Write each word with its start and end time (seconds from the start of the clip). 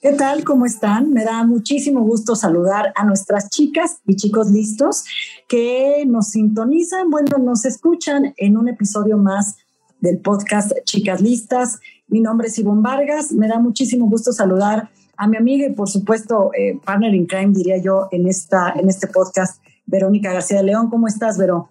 ¿Qué 0.00 0.12
tal? 0.12 0.44
¿Cómo 0.44 0.66
están? 0.66 1.12
Me 1.12 1.24
da 1.24 1.44
muchísimo 1.44 2.02
gusto 2.02 2.36
saludar 2.36 2.92
a 2.94 3.04
nuestras 3.04 3.50
chicas 3.50 3.98
y 4.06 4.16
chicos 4.16 4.50
listos 4.50 5.04
que 5.48 6.04
nos 6.06 6.28
sintonizan, 6.28 7.10
bueno, 7.10 7.38
nos 7.38 7.64
escuchan 7.64 8.34
en 8.36 8.56
un 8.56 8.68
episodio 8.68 9.16
más 9.16 9.56
del 10.00 10.18
podcast 10.18 10.72
Chicas 10.84 11.20
Listas. 11.20 11.80
Mi 12.06 12.20
nombre 12.20 12.48
es 12.48 12.58
Ivonne 12.58 12.82
Vargas. 12.82 13.32
Me 13.32 13.48
da 13.48 13.58
muchísimo 13.58 14.08
gusto 14.08 14.32
saludar 14.32 14.90
a 15.16 15.26
mi 15.26 15.36
amiga 15.36 15.66
y, 15.66 15.72
por 15.72 15.88
supuesto, 15.88 16.50
eh, 16.56 16.78
partner 16.84 17.14
in 17.14 17.26
crime, 17.26 17.52
diría 17.52 17.78
yo, 17.78 18.08
en, 18.12 18.28
esta, 18.28 18.74
en 18.76 18.88
este 18.88 19.08
podcast, 19.08 19.60
Verónica 19.86 20.32
García 20.32 20.62
León. 20.62 20.90
¿Cómo 20.90 21.08
estás, 21.08 21.38
Vero? 21.38 21.70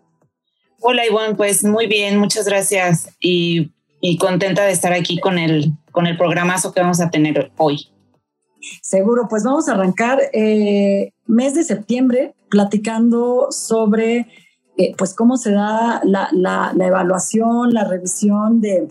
Hola, 0.86 1.06
Ivonne. 1.06 1.36
Pues 1.36 1.64
muy 1.64 1.88
bien, 1.88 2.18
muchas 2.18 2.46
gracias. 2.46 3.08
Y, 3.22 3.72
y 4.02 4.18
contenta 4.18 4.66
de 4.66 4.74
estar 4.74 4.92
aquí 4.92 5.18
con 5.18 5.38
el, 5.38 5.72
con 5.94 6.08
el 6.08 6.18
programazo 6.18 6.74
que 6.74 6.82
vamos 6.82 7.00
a 7.00 7.10
tener 7.10 7.54
hoy. 7.56 7.88
Seguro, 8.82 9.28
pues 9.30 9.46
vamos 9.46 9.70
a 9.70 9.76
arrancar 9.76 10.20
eh, 10.34 11.14
mes 11.26 11.56
de 11.56 11.64
septiembre 11.64 12.36
platicando 12.50 13.48
sobre 13.52 14.28
eh, 14.76 14.94
pues 14.98 15.14
cómo 15.14 15.38
se 15.38 15.54
da 15.54 16.02
la, 16.04 16.28
la, 16.34 16.74
evaluación, 16.86 17.74
la 17.74 17.86
revisión 17.86 18.60
de 18.60 18.90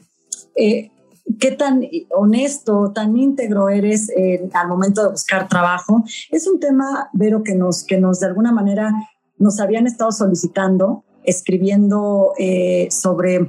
eh, 0.57 0.91
qué 1.39 1.51
tan 1.51 1.83
honesto, 2.09 2.93
tan 2.95 3.19
íntegro 3.19 3.69
eres 3.69 4.11
al 4.55 4.69
momento 4.69 5.03
de 5.03 5.11
buscar 5.11 5.47
trabajo. 5.47 6.03
Es 6.31 6.47
un 6.47 6.59
tema, 6.59 7.11
Vero, 7.13 7.43
que 7.43 7.55
nos, 7.55 7.85
que 7.85 7.99
nos 7.99 8.21
de 8.21 8.29
alguna 8.29 8.51
manera 8.51 8.95
nos 9.37 9.61
habían 9.61 9.87
estado 9.87 10.11
solicitando, 10.11 11.05
escribiendo 11.25 12.33
sobre 12.91 13.47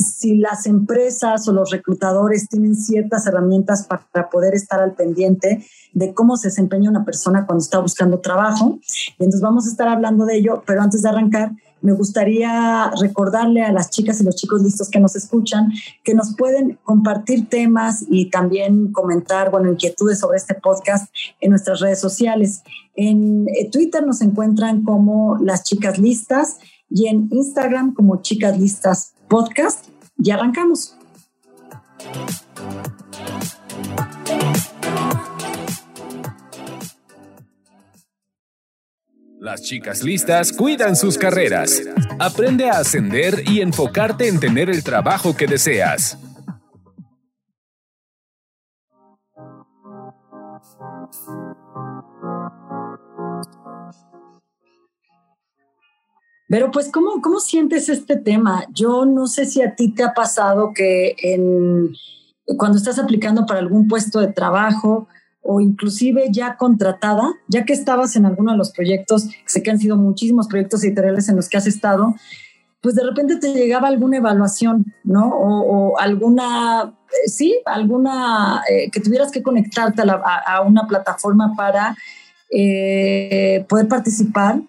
si 0.00 0.36
las 0.36 0.66
empresas 0.66 1.46
o 1.48 1.52
los 1.52 1.70
reclutadores 1.70 2.48
tienen 2.48 2.74
ciertas 2.74 3.26
herramientas 3.26 3.86
para, 3.86 4.30
poder 4.30 4.54
estar 4.54 4.80
al 4.80 4.94
pendiente 4.94 5.64
de 5.92 6.14
cómo 6.14 6.36
se 6.36 6.48
desempeña 6.48 6.90
una 6.90 7.04
persona 7.04 7.46
cuando 7.46 7.62
está 7.62 7.78
buscando 7.78 8.20
trabajo. 8.20 8.78
Entonces 9.18 9.40
vamos 9.40 9.66
a 9.66 9.70
estar 9.70 9.88
hablando 9.88 10.24
de 10.24 10.36
ello, 10.36 10.62
pero 10.66 10.82
antes 10.82 11.02
de 11.02 11.08
arrancar, 11.08 11.52
me 11.82 11.92
gustaría 11.92 12.90
recordarle 13.00 13.62
a 13.62 13.72
las 13.72 13.90
chicas 13.90 14.20
y 14.20 14.24
los 14.24 14.36
chicos 14.36 14.62
listos 14.62 14.90
que 14.90 15.00
nos 15.00 15.16
escuchan 15.16 15.72
que 16.04 16.14
nos 16.14 16.36
pueden 16.36 16.78
compartir 16.84 17.48
temas 17.48 18.04
y 18.08 18.28
también 18.28 18.92
comentar, 18.92 19.50
bueno, 19.50 19.70
inquietudes 19.70 20.18
sobre 20.18 20.36
este 20.36 20.54
podcast 20.54 21.12
en 21.40 21.50
nuestras 21.50 21.80
redes 21.80 21.98
sociales. 21.98 22.62
En 22.94 23.46
eh, 23.48 23.70
Twitter 23.70 24.06
nos 24.06 24.20
encuentran 24.20 24.84
como 24.84 25.38
las 25.38 25.64
chicas 25.64 25.98
listas 25.98 26.58
y 26.90 27.08
en 27.08 27.28
Instagram 27.30 27.94
como 27.94 28.20
chicas 28.20 28.58
listas 28.58 29.14
podcast 29.28 29.86
y 30.18 30.30
arrancamos. 30.30 30.96
Las 39.40 39.62
chicas 39.62 40.02
listas 40.02 40.52
cuidan 40.52 40.96
sus 40.96 41.16
carreras. 41.16 41.82
Aprende 42.18 42.68
a 42.68 42.78
ascender 42.80 43.42
y 43.48 43.62
enfocarte 43.62 44.28
en 44.28 44.38
tener 44.38 44.68
el 44.68 44.84
trabajo 44.84 45.34
que 45.34 45.46
deseas. 45.46 46.18
Pero 56.50 56.72
pues, 56.72 56.90
¿cómo, 56.90 57.22
¿cómo 57.22 57.38
sientes 57.38 57.88
este 57.88 58.16
tema? 58.16 58.64
Yo 58.72 59.06
no 59.06 59.28
sé 59.28 59.46
si 59.46 59.62
a 59.62 59.76
ti 59.76 59.94
te 59.94 60.02
ha 60.02 60.14
pasado 60.14 60.72
que 60.74 61.14
en, 61.22 61.92
cuando 62.58 62.76
estás 62.76 62.98
aplicando 62.98 63.46
para 63.46 63.60
algún 63.60 63.86
puesto 63.86 64.18
de 64.18 64.32
trabajo 64.32 65.06
o 65.42 65.60
inclusive 65.60 66.26
ya 66.32 66.56
contratada, 66.56 67.30
ya 67.46 67.64
que 67.64 67.72
estabas 67.72 68.16
en 68.16 68.26
alguno 68.26 68.50
de 68.50 68.58
los 68.58 68.72
proyectos, 68.72 69.28
sé 69.46 69.62
que 69.62 69.70
han 69.70 69.78
sido 69.78 69.96
muchísimos 69.96 70.48
proyectos 70.48 70.82
editoriales 70.82 71.28
en 71.28 71.36
los 71.36 71.48
que 71.48 71.56
has 71.56 71.68
estado, 71.68 72.16
pues 72.82 72.96
de 72.96 73.04
repente 73.04 73.36
te 73.36 73.54
llegaba 73.54 73.86
alguna 73.86 74.16
evaluación, 74.16 74.92
¿no? 75.04 75.28
O, 75.28 76.00
alguna, 76.00 76.96
eh, 77.10 77.28
sí, 77.28 77.60
alguna, 77.64 78.64
eh, 78.68 78.90
que 78.90 78.98
tuvieras 78.98 79.30
que 79.30 79.44
conectarte 79.44 80.02
a, 80.02 80.62
una 80.62 80.88
plataforma 80.88 81.54
para 81.56 81.96
eh, 82.50 83.64
poder 83.68 83.86
participar 83.86 84.62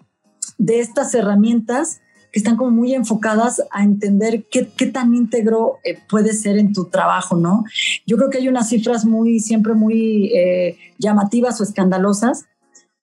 de 0.62 0.80
estas 0.80 1.16
herramientas 1.16 2.02
que 2.32 2.40
están 2.40 2.56
como 2.56 2.70
muy 2.70 2.94
enfocadas 2.94 3.64
a 3.72 3.84
entender 3.84 4.46
qué, 4.50 4.64
tan 4.86 5.16
íntegro 5.16 5.80
eh, 5.84 5.98
puede 6.08 6.34
ser 6.34 6.60
en 6.60 6.72
tu 6.72 6.86
trabajo, 6.86 7.36
¿no? 7.36 7.66
Yo 8.06 8.16
creo 8.16 8.30
que 8.30 8.38
hay 8.38 8.48
unas 8.48 8.70
cifras 8.70 9.04
muy, 9.04 9.40
siempre 9.40 9.74
muy 9.74 10.32
eh, 10.36 10.78
llamativas 11.00 11.60
o 11.60 11.64
escandalosas 11.64 12.46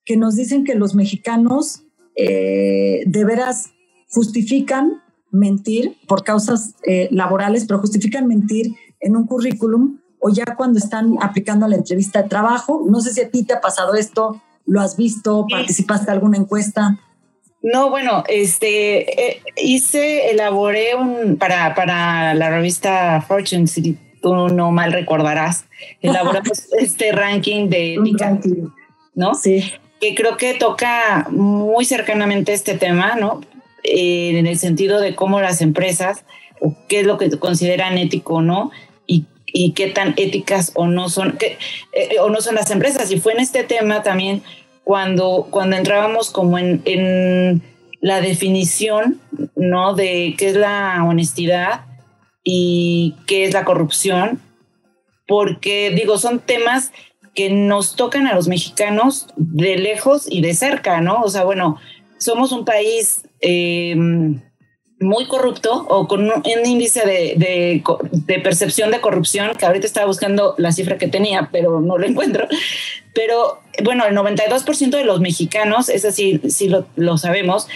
que 0.05 0.15
nos 0.15 0.35
dicen 0.35 0.63
que 0.63 0.73
los 0.73 0.95
mexicanos 0.95 1.83
eh, 2.15 3.03
de 3.05 3.25
veras 3.25 3.71
justifican 4.09 5.01
mentir 5.31 5.97
por 6.07 6.23
causas 6.23 6.73
laborales, 7.11 7.65
pero 7.65 7.79
justifican 7.79 8.25
mentir 8.25 8.73
en 8.99 9.15
un 9.15 9.27
currículum 9.27 9.99
o 10.19 10.29
ya 10.29 10.55
cuando 10.57 10.79
están 10.79 11.17
aplicando 11.21 11.67
la 11.67 11.75
entrevista 11.75 12.23
de 12.23 12.29
trabajo. 12.29 12.83
No 12.89 13.01
sé 13.01 13.13
si 13.13 13.21
a 13.21 13.29
ti 13.29 13.43
te 13.43 13.53
ha 13.53 13.61
pasado 13.61 13.93
esto, 13.93 14.41
lo 14.65 14.81
has 14.81 14.97
visto, 14.97 15.45
participaste 15.47 16.05
en 16.05 16.13
alguna 16.13 16.37
encuesta. 16.37 16.97
No, 17.61 17.89
bueno, 17.89 18.23
este 18.27 19.31
eh, 19.31 19.41
hice, 19.57 20.31
elaboré 20.31 20.95
un 20.95 21.37
para, 21.37 21.75
para 21.75 22.33
la 22.33 22.49
revista 22.49 23.21
Fortune, 23.21 23.67
si 23.67 23.97
tú 24.21 24.47
no 24.49 24.71
mal 24.71 24.93
recordarás, 24.93 25.65
elaboramos 26.01 26.67
este 26.77 27.11
ranking 27.11 27.69
de 27.69 27.95
ética, 27.95 28.39
¿no? 29.13 29.33
Sí. 29.33 29.63
Que 29.99 30.15
creo 30.15 30.37
que 30.37 30.53
toca 30.53 31.27
muy 31.29 31.83
cercanamente 31.83 32.53
este 32.53 32.77
tema, 32.77 33.15
¿no? 33.15 33.41
Eh, 33.83 34.37
en 34.37 34.47
el 34.47 34.57
sentido 34.57 35.01
de 35.01 35.15
cómo 35.15 35.41
las 35.41 35.61
empresas, 35.61 36.23
o 36.61 36.75
qué 36.87 37.01
es 37.01 37.05
lo 37.05 37.17
que 37.17 37.29
consideran 37.39 37.97
ético 37.97 38.35
o 38.35 38.41
no, 38.41 38.71
y, 39.05 39.25
y 39.45 39.73
qué 39.73 39.87
tan 39.87 40.13
éticas 40.15 40.71
o 40.75 40.87
no 40.87 41.09
son, 41.09 41.33
que, 41.37 41.57
eh, 41.91 42.19
o 42.21 42.29
no 42.29 42.39
son 42.39 42.55
las 42.55 42.71
empresas. 42.71 43.11
Y 43.11 43.19
fue 43.19 43.33
en 43.33 43.39
este 43.39 43.65
tema 43.65 44.01
también 44.01 44.43
cuando, 44.89 45.45
cuando 45.51 45.75
entrábamos 45.75 46.31
como 46.31 46.57
en, 46.57 47.61
la 48.01 48.21
definición, 48.21 49.21
¿no? 49.55 49.93
De 49.93 50.33
qué 50.35 50.47
es 50.47 50.55
la 50.55 51.05
honestidad 51.07 51.81
y 52.43 53.13
qué 53.27 53.45
es 53.45 53.53
la 53.53 53.65
corrupción, 53.65 54.41
porque 55.27 55.91
digo, 55.91 56.17
son 56.17 56.39
temas 56.39 56.91
que 57.35 57.51
nos 57.51 57.95
tocan 57.95 58.25
a 58.25 58.33
los 58.33 58.47
mexicanos 58.47 59.27
de 59.35 59.77
lejos 59.77 60.25
y 60.27 60.41
de 60.41 60.55
cerca, 60.55 61.01
¿no? 61.01 61.21
O 61.21 61.29
sea, 61.29 61.43
bueno, 61.43 61.77
somos 62.17 62.51
un 62.51 62.65
país 62.65 63.27
em, 63.41 64.41
muy 64.99 65.27
corrupto 65.27 65.85
o 65.87 66.07
con 66.07 66.31
un, 66.31 66.43
índice 66.65 67.05
de, 67.05 67.35
de, 68.25 68.39
percepción 68.39 68.89
de 68.89 69.01
corrupción, 69.01 69.51
que 69.55 69.67
ahorita 69.67 69.85
estaba 69.85 70.07
buscando 70.07 70.55
la 70.57 70.71
cifra 70.71 70.97
que 70.97 71.07
tenía, 71.07 71.49
pero 71.51 71.79
no 71.79 71.99
lo 71.99 72.05
encuentro. 72.07 72.47
Pero 73.13 73.59
bueno, 73.83 74.05
el 74.05 74.15
92% 74.15 74.89
de 74.91 75.05
los 75.05 75.19
mexicanos, 75.19 75.89
es 75.89 76.05
así, 76.05 76.39
sí 76.49 76.69
lo, 76.95 77.17
sabemos, 77.17 77.67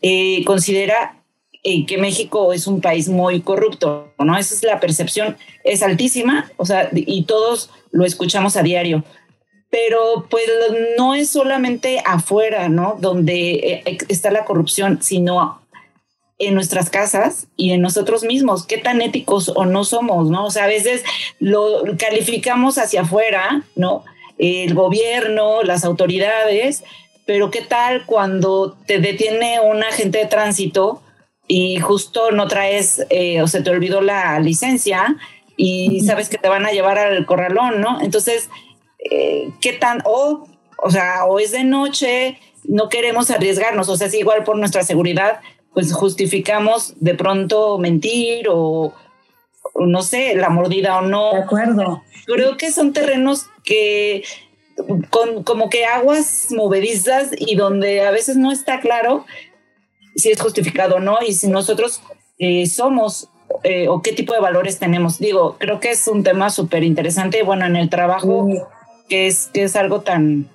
eh, 0.00 0.44
considera 0.44 1.22
eh, 1.62 1.86
que 1.86 1.98
México 1.98 2.52
es 2.52 2.66
un 2.66 2.80
país 2.80 3.08
muy 3.08 3.40
corrupto, 3.40 4.12
¿no? 4.18 4.36
Esa 4.36 4.54
es 4.54 4.62
la 4.64 4.80
percepción, 4.80 5.36
es 5.64 5.82
altísima, 5.82 6.50
o 6.56 6.66
sea, 6.66 6.88
y 6.92 7.24
todos 7.24 7.70
lo 7.92 8.04
escuchamos 8.04 8.56
a 8.56 8.62
diario. 8.62 9.04
Pero 9.70 10.26
pues 10.28 10.44
no 10.98 11.14
es 11.14 11.30
solamente 11.30 12.02
afuera, 12.04 12.68
¿no? 12.68 12.96
Donde 13.00 13.82
eh, 13.86 13.98
está 14.08 14.30
la 14.30 14.44
corrupción, 14.44 14.98
sino 15.02 15.62
en 16.38 16.54
nuestras 16.54 16.90
casas 16.90 17.46
y 17.56 17.70
en 17.70 17.80
nosotros 17.80 18.24
mismos, 18.24 18.66
qué 18.66 18.78
tan 18.78 19.00
éticos 19.00 19.52
o 19.54 19.64
no 19.64 19.84
somos, 19.84 20.28
¿no? 20.28 20.46
O 20.46 20.50
sea, 20.50 20.64
a 20.64 20.68
veces 20.68 21.04
lo 21.38 21.84
calificamos 21.96 22.78
hacia 22.78 23.02
afuera, 23.02 23.62
¿no? 23.76 24.04
El 24.42 24.74
gobierno, 24.74 25.62
las 25.62 25.84
autoridades, 25.84 26.82
pero 27.26 27.50
qué 27.52 27.62
tal 27.62 28.04
cuando 28.06 28.76
te 28.86 28.98
detiene 28.98 29.60
un 29.60 29.84
agente 29.84 30.18
de 30.18 30.26
tránsito 30.26 31.00
y 31.46 31.78
justo 31.78 32.32
no 32.32 32.48
traes 32.48 33.06
eh, 33.08 33.40
o 33.40 33.46
se 33.46 33.62
te 33.62 33.70
olvidó 33.70 34.00
la 34.00 34.40
licencia 34.40 35.16
y 35.56 36.00
sabes 36.00 36.28
que 36.28 36.38
te 36.38 36.48
van 36.48 36.66
a 36.66 36.72
llevar 36.72 36.98
al 36.98 37.24
corralón, 37.24 37.80
¿no? 37.80 38.00
Entonces, 38.00 38.50
eh, 39.10 39.50
¿qué 39.60 39.74
tan, 39.74 40.02
o, 40.04 40.48
o 40.78 40.90
sea, 40.90 41.24
o 41.26 41.38
es 41.38 41.52
de 41.52 41.62
noche, 41.62 42.38
no 42.64 42.88
queremos 42.88 43.30
arriesgarnos, 43.30 43.88
o 43.88 43.96
sea, 43.96 44.08
es 44.08 44.14
igual 44.14 44.42
por 44.42 44.56
nuestra 44.56 44.82
seguridad, 44.82 45.40
pues 45.72 45.92
justificamos 45.92 46.94
de 47.00 47.14
pronto 47.14 47.78
mentir 47.78 48.46
o, 48.50 48.92
no 49.74 50.02
sé, 50.02 50.34
la 50.34 50.50
mordida 50.50 50.98
o 50.98 51.02
no. 51.02 51.32
De 51.32 51.40
acuerdo. 51.40 52.02
Creo 52.26 52.56
que 52.56 52.70
son 52.70 52.92
terrenos 52.92 53.46
que 53.64 54.22
con 55.10 55.42
como 55.44 55.68
que 55.68 55.84
aguas 55.84 56.48
movedizas 56.50 57.30
y 57.36 57.56
donde 57.56 58.00
a 58.00 58.10
veces 58.10 58.36
no 58.36 58.50
está 58.50 58.80
claro 58.80 59.26
si 60.16 60.30
es 60.30 60.40
justificado 60.40 60.96
o 60.96 61.00
no 61.00 61.18
y 61.26 61.34
si 61.34 61.48
nosotros 61.48 62.02
eh, 62.38 62.66
somos 62.66 63.28
eh, 63.64 63.88
o 63.88 64.02
qué 64.02 64.12
tipo 64.12 64.34
de 64.34 64.40
valores 64.40 64.78
tenemos. 64.78 65.18
Digo, 65.18 65.56
creo 65.58 65.80
que 65.80 65.90
es 65.90 66.06
un 66.08 66.22
tema 66.22 66.50
súper 66.50 66.84
interesante 66.84 67.42
bueno, 67.42 67.66
en 67.66 67.76
el 67.76 67.90
trabajo, 67.90 68.48
que, 69.08 69.26
es, 69.26 69.48
que 69.52 69.64
es 69.64 69.76
algo 69.76 70.00
tan, 70.00 70.48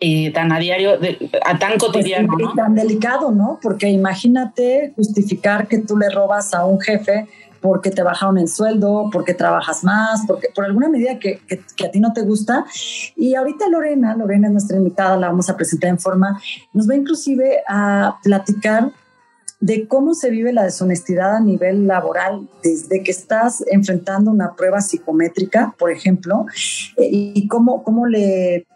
eh, 0.00 0.32
tan 0.32 0.52
a 0.52 0.58
diario, 0.58 0.98
a 1.44 1.58
tan 1.58 1.78
pues 1.78 1.84
cotidiano. 1.84 2.34
y 2.38 2.56
tan 2.56 2.74
delicado, 2.74 3.30
¿no? 3.32 3.58
Porque 3.62 3.88
imagínate 3.88 4.92
justificar 4.96 5.68
que 5.68 5.78
tú 5.78 5.96
le 5.96 6.10
robas 6.10 6.54
a 6.54 6.64
un 6.64 6.80
jefe 6.80 7.26
porque 7.62 7.90
te 7.90 8.02
bajaron 8.02 8.36
el 8.36 8.48
sueldo, 8.48 9.08
porque 9.12 9.32
trabajas 9.32 9.84
más, 9.84 10.22
porque 10.26 10.48
por 10.54 10.64
alguna 10.64 10.88
medida 10.88 11.18
que, 11.18 11.40
que, 11.46 11.86
a 11.86 11.90
ti 11.90 12.00
no 12.00 12.12
te 12.12 12.22
gusta. 12.22 12.66
Y 13.16 13.34
ahorita 13.34 13.68
Lorena, 13.68 14.14
Lorena 14.16 14.48
es 14.48 14.52
nuestra 14.52 14.76
invitada, 14.76 15.16
la 15.16 15.28
vamos 15.28 15.48
a 15.48 15.56
presentar 15.56 15.90
en 15.90 15.98
forma, 15.98 16.40
nos 16.72 16.88
va 16.88 16.96
inclusive 16.96 17.62
a 17.68 18.18
platicar 18.22 18.90
de 19.60 19.86
cómo 19.86 20.14
se 20.14 20.28
vive 20.28 20.52
la 20.52 20.64
deshonestidad 20.64 21.36
a 21.36 21.40
nivel 21.40 21.86
laboral 21.86 22.48
desde 22.64 23.04
que 23.04 23.12
estás 23.12 23.62
enfrentando 23.70 24.32
una 24.32 24.54
prueba 24.56 24.80
psicométrica, 24.80 25.72
por 25.78 25.92
ejemplo, 25.92 26.46
eh, 26.96 27.08
y 27.10 27.46
cómo, 27.46 27.84
cómo 27.84 28.08
le 28.08 28.66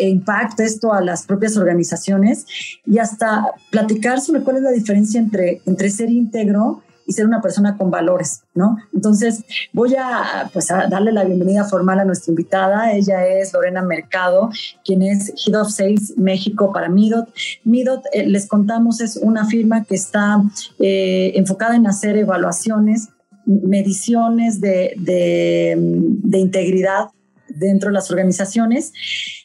impacta 0.00 0.64
esto 0.64 0.92
a 0.92 1.00
las 1.00 1.26
propias 1.26 1.56
organizaciones 1.56 2.46
y 2.84 2.98
hasta 2.98 3.52
platicar 3.70 4.20
sobre 4.20 4.42
cuál 4.42 4.56
es 4.56 4.62
la 4.62 4.70
diferencia 4.70 5.20
entre, 5.20 5.60
entre 5.66 5.90
ser 5.90 6.10
íntegro 6.10 6.82
y 7.06 7.12
ser 7.12 7.26
una 7.26 7.40
persona 7.40 7.76
con 7.76 7.90
valores, 7.90 8.42
¿no? 8.54 8.76
Entonces, 8.92 9.44
voy 9.72 9.94
a, 9.96 10.50
pues, 10.52 10.68
darle 10.68 11.12
la 11.12 11.24
bienvenida 11.24 11.64
formal 11.64 12.00
a 12.00 12.04
nuestra 12.04 12.30
invitada. 12.30 12.92
Ella 12.92 13.26
es 13.26 13.52
Lorena 13.52 13.82
Mercado, 13.82 14.50
quien 14.84 15.02
es 15.02 15.32
Head 15.46 15.60
of 15.60 15.70
Sales 15.70 16.14
México 16.16 16.72
para 16.72 16.88
Midot. 16.88 17.28
Midot, 17.64 18.02
eh, 18.12 18.26
les 18.26 18.46
contamos, 18.46 19.00
es 19.00 19.16
una 19.16 19.46
firma 19.46 19.84
que 19.84 19.94
está 19.94 20.42
eh, 20.78 21.32
enfocada 21.34 21.76
en 21.76 21.86
hacer 21.86 22.16
evaluaciones, 22.16 23.08
mediciones 23.44 24.60
de, 24.60 24.94
de, 24.96 25.74
de 25.76 26.38
integridad 26.38 27.08
dentro 27.48 27.88
de 27.90 27.94
las 27.94 28.10
organizaciones 28.10 28.92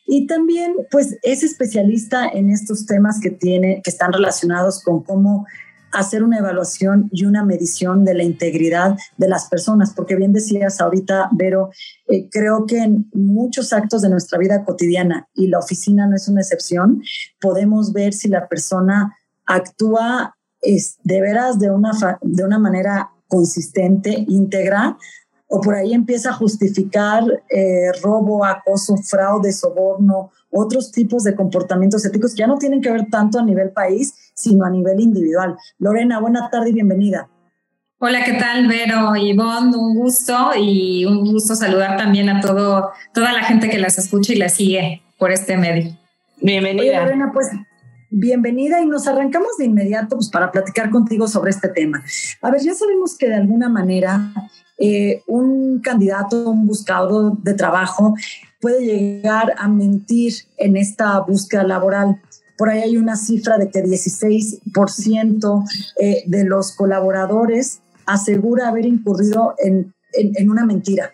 y 0.05 0.25
también 0.25 0.73
pues 0.89 1.17
es 1.23 1.43
especialista 1.43 2.27
en 2.27 2.49
estos 2.49 2.85
temas 2.85 3.19
que 3.19 3.29
tiene 3.29 3.81
que 3.83 3.89
están 3.89 4.13
relacionados 4.13 4.81
con 4.81 5.03
cómo 5.03 5.45
hacer 5.91 6.23
una 6.23 6.39
evaluación 6.39 7.09
y 7.11 7.25
una 7.25 7.43
medición 7.43 8.05
de 8.05 8.13
la 8.13 8.23
integridad 8.23 8.97
de 9.17 9.27
las 9.27 9.47
personas, 9.47 9.93
porque 9.93 10.15
bien 10.15 10.33
decías 10.33 10.81
ahorita, 10.81 11.29
Vero, 11.31 11.69
eh, 12.07 12.29
creo 12.29 12.65
que 12.65 12.79
en 12.79 13.09
muchos 13.13 13.73
actos 13.73 14.01
de 14.01 14.09
nuestra 14.09 14.37
vida 14.37 14.63
cotidiana, 14.63 15.27
y 15.33 15.47
la 15.47 15.59
oficina 15.59 16.07
no 16.07 16.15
es 16.15 16.27
una 16.27 16.41
excepción, 16.41 17.01
podemos 17.39 17.93
ver 17.93 18.13
si 18.13 18.27
la 18.27 18.47
persona 18.47 19.15
actúa 19.45 20.35
es, 20.61 20.97
de 21.03 21.21
veras 21.21 21.59
de 21.59 21.71
una, 21.71 21.91
de 22.21 22.43
una 22.43 22.59
manera 22.59 23.11
consistente, 23.27 24.25
íntegra, 24.27 24.97
o 25.47 25.61
por 25.61 25.75
ahí 25.75 25.93
empieza 25.93 26.31
a 26.31 26.33
justificar 26.33 27.23
eh, 27.49 27.91
robo, 28.03 28.43
acoso, 28.43 28.97
fraude, 28.97 29.53
soborno, 29.53 30.31
otros 30.51 30.91
tipos 30.91 31.23
de 31.23 31.35
comportamientos 31.35 32.05
éticos 32.05 32.33
que 32.33 32.39
ya 32.39 32.47
no 32.47 32.57
tienen 32.57 32.81
que 32.81 32.91
ver 32.91 33.07
tanto 33.09 33.39
a 33.39 33.43
nivel 33.43 33.71
país, 33.71 34.13
sino 34.37 34.65
a 34.65 34.69
nivel 34.69 34.99
individual. 34.99 35.57
Lorena, 35.79 36.19
buena 36.19 36.49
tarde 36.49 36.69
y 36.69 36.73
bienvenida. 36.73 37.27
Hola, 37.99 38.23
¿qué 38.23 38.33
tal, 38.33 38.67
Vero 38.67 39.15
y 39.15 39.31
Ivonne? 39.31 39.75
Un 39.75 39.95
gusto 39.95 40.51
y 40.55 41.03
un 41.05 41.25
gusto 41.25 41.55
saludar 41.55 41.97
también 41.97 42.29
a 42.29 42.39
todo, 42.39 42.91
toda 43.11 43.33
la 43.33 43.43
gente 43.43 43.67
que 43.67 43.79
las 43.79 43.97
escucha 43.97 44.33
y 44.33 44.35
las 44.35 44.53
sigue 44.53 45.01
por 45.17 45.31
este 45.31 45.57
medio. 45.57 45.97
Bienvenida. 46.39 47.01
Lorena, 47.01 47.31
pues 47.33 47.49
bienvenida 48.11 48.79
y 48.81 48.85
nos 48.85 49.07
arrancamos 49.07 49.57
de 49.57 49.65
inmediato 49.65 50.15
pues, 50.15 50.29
para 50.29 50.51
platicar 50.51 50.91
contigo 50.91 51.27
sobre 51.27 51.49
este 51.49 51.69
tema. 51.69 52.03
A 52.43 52.51
ver, 52.51 52.61
ya 52.61 52.75
sabemos 52.75 53.17
que 53.17 53.27
de 53.27 53.35
alguna 53.35 53.67
manera 53.67 54.31
eh, 54.77 55.23
un 55.25 55.79
candidato, 55.79 56.51
un 56.51 56.67
buscador 56.67 57.35
de 57.39 57.55
trabajo 57.55 58.13
puede 58.61 58.85
llegar 58.85 59.55
a 59.57 59.67
mentir 59.67 60.33
en 60.57 60.77
esta 60.77 61.19
búsqueda 61.21 61.63
laboral. 61.63 62.21
Por 62.57 62.69
ahí 62.69 62.81
hay 62.81 62.97
una 62.97 63.15
cifra 63.15 63.57
de 63.57 63.69
que 63.69 63.83
16% 63.83 65.63
eh, 65.99 66.23
de 66.25 66.43
los 66.45 66.71
colaboradores 66.75 67.79
asegura 68.05 68.69
haber 68.69 68.85
incurrido 68.85 69.55
en, 69.57 69.93
una 70.49 70.65
mentira 70.65 71.13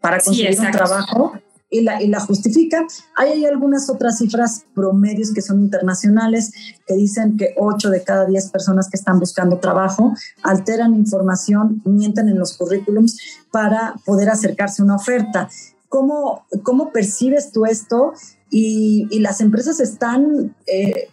para 0.00 0.20
conseguir 0.20 0.60
un 0.60 0.70
trabajo 0.70 1.32
y 1.70 1.80
la, 1.80 2.00
y 2.00 2.06
la 2.06 2.20
justifica. 2.20 2.86
hay 3.16 3.44
algunas 3.46 3.90
otras 3.90 4.18
cifras 4.18 4.64
promedios 4.74 5.32
que 5.32 5.42
son 5.42 5.60
internacionales 5.60 6.52
que 6.86 6.94
dicen 6.94 7.36
que 7.36 7.54
8 7.56 7.90
de 7.90 8.04
cada 8.04 8.26
10 8.26 8.50
personas 8.50 8.88
que 8.88 8.96
están 8.96 9.18
buscando 9.18 9.58
trabajo 9.58 10.14
alteran 10.42 10.94
información, 10.94 11.82
mienten 11.84 12.28
en 12.28 12.38
los 12.38 12.56
currículums 12.56 13.18
para 13.50 13.94
poder 14.04 14.28
acercarse 14.28 14.82
a 14.82 14.84
una 14.84 14.96
oferta. 14.96 15.48
¿Cómo, 15.88 16.46
cómo 16.62 16.92
percibes 16.92 17.52
tú 17.52 17.66
esto? 17.66 18.12
Y, 18.50 19.06
y 19.10 19.20
las 19.20 19.40
empresas 19.40 19.80
están, 19.80 20.54
eh, 20.66 21.08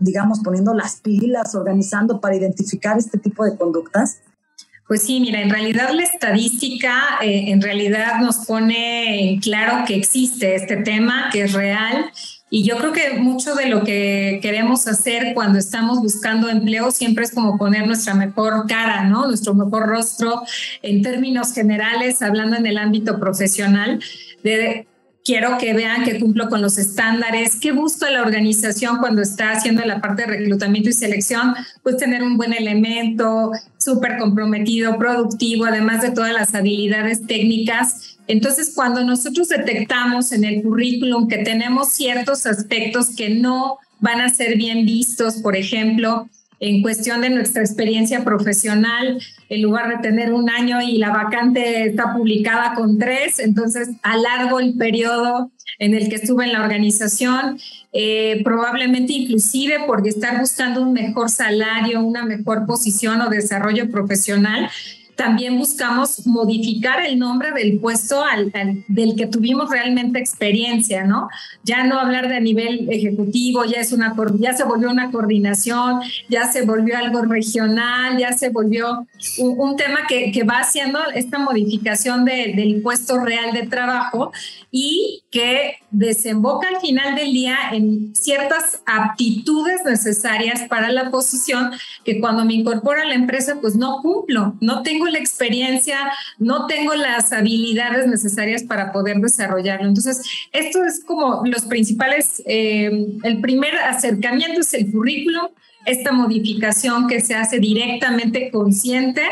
digamos, 0.00 0.40
poniendo 0.40 0.74
las 0.74 1.00
pilas, 1.00 1.54
organizando 1.54 2.20
para 2.20 2.36
identificar 2.36 2.98
este 2.98 3.18
tipo 3.18 3.44
de 3.44 3.56
conductas. 3.56 4.20
Pues 4.86 5.02
sí, 5.02 5.20
mira, 5.20 5.40
en 5.42 5.50
realidad 5.50 5.90
la 5.92 6.04
estadística 6.04 7.18
eh, 7.20 7.50
en 7.50 7.60
realidad 7.60 8.20
nos 8.20 8.46
pone 8.46 9.40
claro 9.42 9.84
que 9.84 9.96
existe 9.96 10.54
este 10.54 10.76
tema, 10.76 11.28
que 11.32 11.42
es 11.42 11.54
real. 11.54 12.12
Y 12.56 12.62
yo 12.62 12.78
creo 12.78 12.90
que 12.90 13.18
mucho 13.18 13.54
de 13.54 13.66
lo 13.66 13.84
que 13.84 14.38
queremos 14.40 14.86
hacer 14.86 15.34
cuando 15.34 15.58
estamos 15.58 16.00
buscando 16.00 16.48
empleo 16.48 16.90
siempre 16.90 17.22
es 17.22 17.30
como 17.32 17.58
poner 17.58 17.86
nuestra 17.86 18.14
mejor 18.14 18.66
cara, 18.66 19.04
¿no? 19.04 19.26
Nuestro 19.26 19.52
mejor 19.52 19.86
rostro 19.86 20.40
en 20.80 21.02
términos 21.02 21.52
generales, 21.52 22.22
hablando 22.22 22.56
en 22.56 22.64
el 22.64 22.78
ámbito 22.78 23.20
profesional, 23.20 24.00
quiero 25.22 25.58
que 25.58 25.74
vean 25.74 26.04
que 26.04 26.18
cumplo 26.18 26.48
con 26.48 26.62
los 26.62 26.78
estándares, 26.78 27.60
qué 27.60 27.72
busca 27.72 28.10
la 28.10 28.22
organización 28.22 29.00
cuando 29.00 29.20
está 29.20 29.50
haciendo 29.50 29.84
la 29.84 30.00
parte 30.00 30.22
de 30.22 30.28
reclutamiento 30.28 30.88
y 30.88 30.94
selección, 30.94 31.54
pues 31.82 31.98
tener 31.98 32.22
un 32.22 32.38
buen 32.38 32.54
elemento, 32.54 33.50
súper 33.76 34.16
comprometido, 34.16 34.96
productivo, 34.96 35.66
además 35.66 36.00
de 36.00 36.10
todas 36.10 36.32
las 36.32 36.54
habilidades 36.54 37.26
técnicas. 37.26 38.15
Entonces, 38.28 38.72
cuando 38.74 39.04
nosotros 39.04 39.48
detectamos 39.48 40.32
en 40.32 40.44
el 40.44 40.62
currículum 40.62 41.28
que 41.28 41.38
tenemos 41.38 41.90
ciertos 41.90 42.46
aspectos 42.46 43.14
que 43.16 43.30
no 43.30 43.78
van 44.00 44.20
a 44.20 44.28
ser 44.28 44.56
bien 44.56 44.84
vistos, 44.84 45.36
por 45.36 45.56
ejemplo, 45.56 46.28
en 46.58 46.82
cuestión 46.82 47.20
de 47.20 47.30
nuestra 47.30 47.62
experiencia 47.62 48.24
profesional, 48.24 49.20
en 49.48 49.62
lugar 49.62 49.90
de 49.90 50.08
tener 50.08 50.32
un 50.32 50.48
año 50.48 50.80
y 50.80 50.96
la 50.96 51.10
vacante 51.10 51.84
está 51.84 52.14
publicada 52.14 52.74
con 52.74 52.98
tres, 52.98 53.38
entonces 53.38 53.90
alargo 54.02 54.58
el 54.58 54.74
periodo 54.74 55.50
en 55.78 55.94
el 55.94 56.08
que 56.08 56.16
estuve 56.16 56.46
en 56.46 56.52
la 56.52 56.62
organización, 56.62 57.58
eh, 57.92 58.40
probablemente 58.42 59.12
inclusive 59.12 59.80
porque 59.86 60.08
estar 60.08 60.40
buscando 60.40 60.80
un 60.80 60.94
mejor 60.94 61.28
salario, 61.28 62.00
una 62.00 62.24
mejor 62.24 62.66
posición 62.66 63.20
o 63.20 63.28
desarrollo 63.28 63.90
profesional, 63.90 64.70
también 65.16 65.58
buscamos 65.58 66.26
modificar 66.26 67.04
el 67.04 67.18
nombre 67.18 67.50
del 67.52 67.80
puesto 67.80 68.22
al, 68.22 68.52
del 68.86 69.16
que 69.16 69.26
tuvimos 69.26 69.70
realmente 69.70 70.18
experiencia, 70.18 71.04
¿no? 71.04 71.28
Ya 71.64 71.84
no 71.84 71.98
hablar 71.98 72.28
de 72.28 72.40
nivel 72.40 72.86
ejecutivo, 72.90 73.64
ya, 73.64 73.80
es 73.80 73.92
una, 73.92 74.14
ya 74.38 74.54
se 74.54 74.64
volvió 74.64 74.90
una 74.90 75.10
coordinación, 75.10 76.00
ya 76.28 76.52
se 76.52 76.62
volvió 76.62 76.98
algo 76.98 77.22
regional, 77.22 78.18
ya 78.18 78.34
se 78.34 78.50
volvió 78.50 79.06
un, 79.38 79.76
tema 79.76 80.00
que, 80.08 80.30
que, 80.32 80.44
va 80.44 80.60
haciendo 80.60 80.98
esta 81.14 81.38
modificación 81.38 82.24
del 82.24 82.80
puesto 82.82 83.18
real 83.18 83.52
de 83.52 83.66
trabajo 83.66 84.32
y 84.70 85.24
que 85.30 85.78
desemboca 85.90 86.68
al 86.68 86.80
final 86.80 87.14
del 87.14 87.32
día 87.32 87.56
en 87.72 88.14
ciertas 88.14 88.82
aptitudes 88.84 89.82
necesarias 89.84 90.62
para 90.68 90.92
la 90.92 91.10
posición 91.10 91.70
que 92.04 92.20
cuando 92.20 92.44
me 92.44 92.54
incorporo 92.54 93.00
a 93.00 93.06
la 93.06 93.14
empresa 93.14 93.56
pues 93.60 93.76
no 93.76 94.02
cumplo, 94.02 94.54
no 94.60 94.82
tengo 94.82 95.05
la 95.08 95.18
experiencia, 95.18 95.98
no 96.38 96.66
tengo 96.66 96.94
las 96.94 97.32
habilidades 97.32 98.06
necesarias 98.06 98.62
para 98.62 98.92
poder 98.92 99.18
desarrollarlo. 99.18 99.88
Entonces, 99.88 100.22
esto 100.52 100.84
es 100.84 101.04
como 101.04 101.42
los 101.44 101.62
principales, 101.62 102.42
eh, 102.46 103.06
el 103.22 103.40
primer 103.40 103.76
acercamiento 103.76 104.60
es 104.60 104.74
el 104.74 104.90
currículum, 104.90 105.48
esta 105.86 106.12
modificación 106.12 107.06
que 107.06 107.20
se 107.20 107.34
hace 107.34 107.60
directamente 107.60 108.50
consciente 108.50 109.22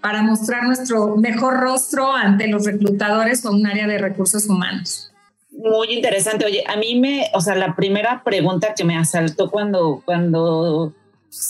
para 0.00 0.22
mostrar 0.22 0.64
nuestro 0.64 1.16
mejor 1.16 1.60
rostro 1.60 2.12
ante 2.12 2.48
los 2.48 2.66
reclutadores 2.66 3.44
o 3.46 3.52
un 3.52 3.66
área 3.66 3.86
de 3.86 3.98
recursos 3.98 4.46
humanos. 4.48 5.12
Muy 5.52 5.92
interesante. 5.92 6.44
Oye, 6.44 6.64
a 6.66 6.76
mí 6.76 6.98
me, 6.98 7.30
o 7.34 7.40
sea, 7.40 7.54
la 7.54 7.76
primera 7.76 8.22
pregunta 8.24 8.74
que 8.74 8.84
me 8.84 8.96
asaltó 8.96 9.50
cuando, 9.50 10.02
cuando 10.04 10.94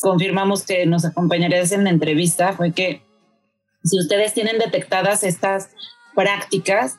confirmamos 0.00 0.64
que 0.64 0.84
nos 0.86 1.04
acompañarías 1.04 1.72
en 1.72 1.84
la 1.84 1.90
entrevista 1.90 2.52
fue 2.52 2.72
que 2.72 3.02
si 3.84 3.98
ustedes 3.98 4.34
tienen 4.34 4.58
detectadas 4.58 5.24
estas 5.24 5.70
prácticas 6.14 6.98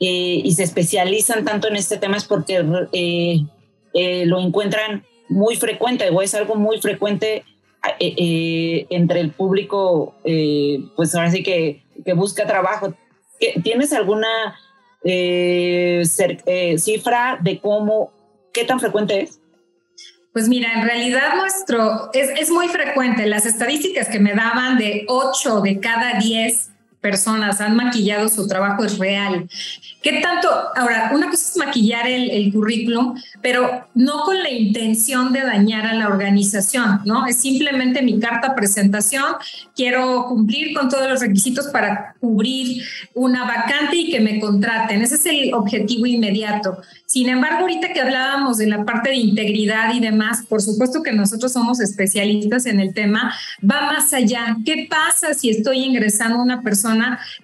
eh, 0.00 0.40
y 0.42 0.52
se 0.52 0.64
especializan 0.64 1.44
tanto 1.44 1.68
en 1.68 1.76
este 1.76 1.96
tema 1.96 2.16
es 2.16 2.24
porque 2.24 2.64
eh, 2.92 3.44
eh, 3.94 4.26
lo 4.26 4.40
encuentran 4.40 5.04
muy 5.28 5.56
frecuente 5.56 6.10
o 6.10 6.22
es 6.22 6.34
algo 6.34 6.56
muy 6.56 6.80
frecuente 6.80 7.44
entre 7.98 9.18
el 9.18 9.32
público, 9.32 10.14
pues 10.94 11.14
ahora 11.16 11.32
sí 11.32 11.42
que, 11.42 11.82
que 12.04 12.12
busca 12.12 12.46
trabajo. 12.46 12.94
¿Tienes 13.64 13.92
alguna 13.92 14.56
cifra 16.76 17.38
de 17.42 17.60
cómo, 17.60 18.12
qué 18.52 18.64
tan 18.64 18.78
frecuente 18.78 19.22
es? 19.22 19.41
Pues 20.32 20.48
mira, 20.48 20.72
en 20.72 20.82
realidad 20.82 21.36
nuestro 21.36 22.10
es, 22.14 22.30
es, 22.40 22.50
muy 22.50 22.68
frecuente. 22.68 23.26
Las 23.26 23.44
estadísticas 23.44 24.08
que 24.08 24.18
me 24.18 24.34
daban 24.34 24.78
de 24.78 25.04
8 25.08 25.60
de 25.60 25.78
cada 25.78 26.18
10 26.18 26.71
personas 27.02 27.60
han 27.60 27.76
maquillado 27.76 28.28
su 28.28 28.46
trabajo 28.46 28.84
es 28.84 28.96
real. 28.96 29.48
¿Qué 30.02 30.20
tanto? 30.20 30.48
Ahora, 30.76 31.10
una 31.12 31.28
cosa 31.28 31.50
es 31.50 31.56
maquillar 31.56 32.06
el, 32.06 32.52
currículum, 32.52 33.20
pero 33.40 33.86
no 33.94 34.22
con 34.22 34.40
la 34.42 34.50
intención 34.50 35.32
de 35.32 35.40
dañar 35.40 35.86
a 35.86 35.94
la 35.94 36.06
organización, 36.06 37.00
¿no? 37.04 37.26
Es 37.26 37.36
simplemente 37.36 38.02
mi 38.02 38.18
carta 38.20 38.54
presentación. 38.54 39.24
Quiero 39.74 40.26
cumplir 40.26 40.74
con 40.74 40.88
todos 40.88 41.08
los 41.08 41.20
requisitos 41.20 41.66
para 41.68 42.14
cubrir 42.20 42.82
una 43.14 43.44
vacante 43.44 43.96
y 43.96 44.10
que 44.10 44.20
me 44.20 44.40
contraten. 44.40 45.02
Ese 45.02 45.16
es 45.16 45.26
el 45.26 45.54
objetivo 45.54 46.06
inmediato. 46.06 46.78
Sin 47.06 47.28
embargo, 47.28 47.60
ahorita 47.60 47.92
que 47.92 48.00
hablábamos 48.00 48.58
de 48.58 48.68
la 48.68 48.84
parte 48.84 49.10
de 49.10 49.16
integridad 49.16 49.92
y 49.92 50.00
demás, 50.00 50.44
por 50.48 50.62
supuesto 50.62 51.02
que 51.02 51.12
nosotros 51.12 51.52
somos 51.52 51.80
especialistas 51.80 52.66
en 52.66 52.80
el 52.80 52.94
tema, 52.94 53.34
va 53.62 53.82
más 53.92 54.12
allá. 54.12 54.56
¿Qué 54.64 54.86
pasa 54.88 55.34
si 55.34 55.50
estoy 55.50 55.80
ingresando 55.84 56.40
una 56.40 56.62
persona 56.62 56.91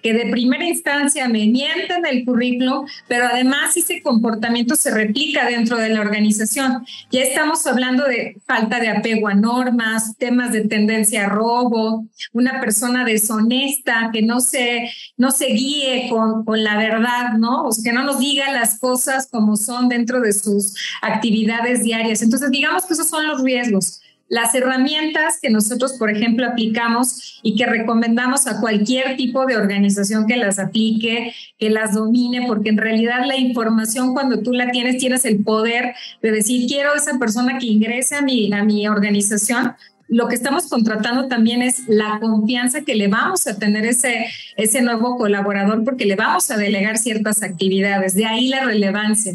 que 0.01 0.13
de 0.13 0.31
primera 0.31 0.65
instancia 0.65 1.27
me 1.27 1.45
miente 1.47 1.93
en 1.93 2.05
el 2.05 2.25
currículum, 2.25 2.85
pero 3.07 3.25
además 3.25 3.75
ese 3.77 4.01
comportamiento 4.01 4.75
se 4.75 4.91
replica 4.91 5.45
dentro 5.45 5.77
de 5.77 5.89
la 5.89 6.01
organización? 6.01 6.85
Ya 7.11 7.21
estamos 7.21 7.65
hablando 7.67 8.05
de 8.05 8.37
falta 8.45 8.79
de 8.79 8.89
apego 8.89 9.27
a 9.27 9.33
normas, 9.33 10.15
temas 10.17 10.51
de 10.51 10.67
tendencia 10.67 11.25
a 11.25 11.29
robo, 11.29 12.05
una 12.33 12.59
persona 12.59 13.05
deshonesta 13.05 14.09
que 14.13 14.21
no 14.21 14.39
se, 14.39 14.89
no 15.17 15.31
se 15.31 15.47
guíe 15.47 16.07
con, 16.09 16.45
con 16.45 16.63
la 16.63 16.77
verdad, 16.77 17.33
¿no? 17.37 17.63
O 17.63 17.71
sea, 17.71 17.83
que 17.83 17.97
no 17.97 18.03
nos 18.03 18.19
diga 18.19 18.51
las 18.51 18.79
cosas 18.79 19.27
como 19.29 19.55
son 19.55 19.89
dentro 19.89 20.21
de 20.21 20.33
sus 20.33 20.75
actividades 21.01 21.83
diarias. 21.83 22.21
Entonces, 22.21 22.51
digamos 22.51 22.85
que 22.85 22.93
esos 22.93 23.09
son 23.09 23.27
los 23.27 23.41
riesgos. 23.43 24.01
Las 24.29 24.53
herramientas 24.55 25.39
que 25.41 25.49
nosotros, 25.49 25.93
por 25.93 26.09
ejemplo, 26.09 26.45
aplicamos 26.45 27.39
y 27.43 27.55
que 27.55 27.65
recomendamos 27.65 28.47
a 28.47 28.61
cualquier 28.61 29.17
tipo 29.17 29.45
de 29.45 29.57
organización 29.57 30.27
que 30.27 30.37
las 30.37 30.59
aplique, 30.59 31.33
que 31.57 31.69
las 31.69 31.95
domine, 31.95 32.45
porque 32.47 32.69
en 32.69 32.77
realidad 32.77 33.25
la 33.25 33.37
información 33.37 34.13
cuando 34.13 34.41
tú 34.41 34.53
la 34.53 34.71
tienes, 34.71 34.97
tienes 34.97 35.25
el 35.25 35.43
poder 35.43 35.95
de 36.21 36.31
decir, 36.31 36.67
quiero 36.67 36.93
esa 36.95 37.17
persona 37.17 37.57
que 37.57 37.65
ingrese 37.65 38.15
a 38.15 38.21
mi, 38.21 38.53
a 38.53 38.63
mi 38.63 38.87
organización, 38.87 39.73
lo 40.09 40.27
que 40.27 40.35
estamos 40.35 40.67
contratando 40.67 41.27
también 41.27 41.61
es 41.61 41.87
la 41.87 42.19
confianza 42.19 42.81
que 42.81 42.95
le 42.95 43.07
vamos 43.07 43.45
a 43.45 43.57
tener 43.57 43.85
ese, 43.85 44.25
ese 44.57 44.81
nuevo 44.81 45.17
colaborador 45.17 45.83
porque 45.83 46.05
le 46.05 46.15
vamos 46.15 46.49
a 46.49 46.57
delegar 46.57 46.97
ciertas 46.97 47.43
actividades. 47.43 48.15
De 48.15 48.25
ahí 48.25 48.47
la 48.47 48.65
relevancia. 48.65 49.33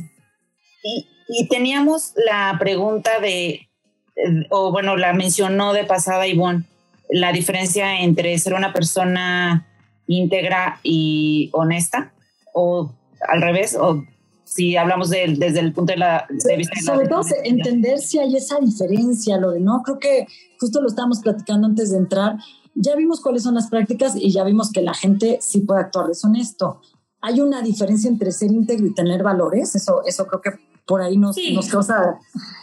Y, 0.82 1.48
teníamos 1.48 2.12
la 2.26 2.56
pregunta 2.58 3.10
de, 3.20 3.63
o 4.50 4.70
bueno, 4.70 4.96
la 4.96 5.12
mencionó 5.12 5.72
de 5.72 5.84
pasada 5.84 6.26
Ivonne, 6.26 6.64
la 7.10 7.32
diferencia 7.32 8.00
entre 8.00 8.38
ser 8.38 8.54
una 8.54 8.72
persona 8.72 9.66
íntegra 10.06 10.80
y 10.82 11.50
honesta, 11.52 12.12
o 12.52 12.92
al 13.26 13.42
revés, 13.42 13.76
o 13.78 14.04
si 14.44 14.76
hablamos 14.76 15.10
de, 15.10 15.34
desde 15.36 15.60
el 15.60 15.72
punto 15.72 15.92
de, 15.92 15.98
la, 15.98 16.26
de 16.28 16.56
vista. 16.56 16.74
Sobre 16.80 17.08
todo 17.08 17.22
entender 17.42 17.98
si 17.98 18.18
hay 18.18 18.36
esa 18.36 18.58
diferencia, 18.60 19.38
lo 19.38 19.50
de 19.50 19.60
no, 19.60 19.82
creo 19.82 19.98
que 19.98 20.26
justo 20.60 20.80
lo 20.80 20.88
estábamos 20.88 21.20
platicando 21.20 21.66
antes 21.66 21.90
de 21.90 21.98
entrar, 21.98 22.36
ya 22.74 22.94
vimos 22.96 23.20
cuáles 23.20 23.42
son 23.42 23.54
las 23.54 23.68
prácticas 23.68 24.14
y 24.16 24.32
ya 24.32 24.44
vimos 24.44 24.70
que 24.70 24.82
la 24.82 24.94
gente 24.94 25.38
sí 25.40 25.60
puede 25.60 25.80
actuar 25.80 26.06
deshonesto. 26.06 26.80
Hay 27.20 27.40
una 27.40 27.62
diferencia 27.62 28.08
entre 28.08 28.32
ser 28.32 28.50
íntegro 28.50 28.86
y 28.86 28.94
tener 28.94 29.22
valores, 29.22 29.74
eso, 29.74 30.02
eso 30.06 30.26
creo 30.26 30.40
que 30.40 30.50
por 30.86 31.02
ahí 31.02 31.16
nos, 31.16 31.36
nos 31.52 31.68
causa... 31.68 32.18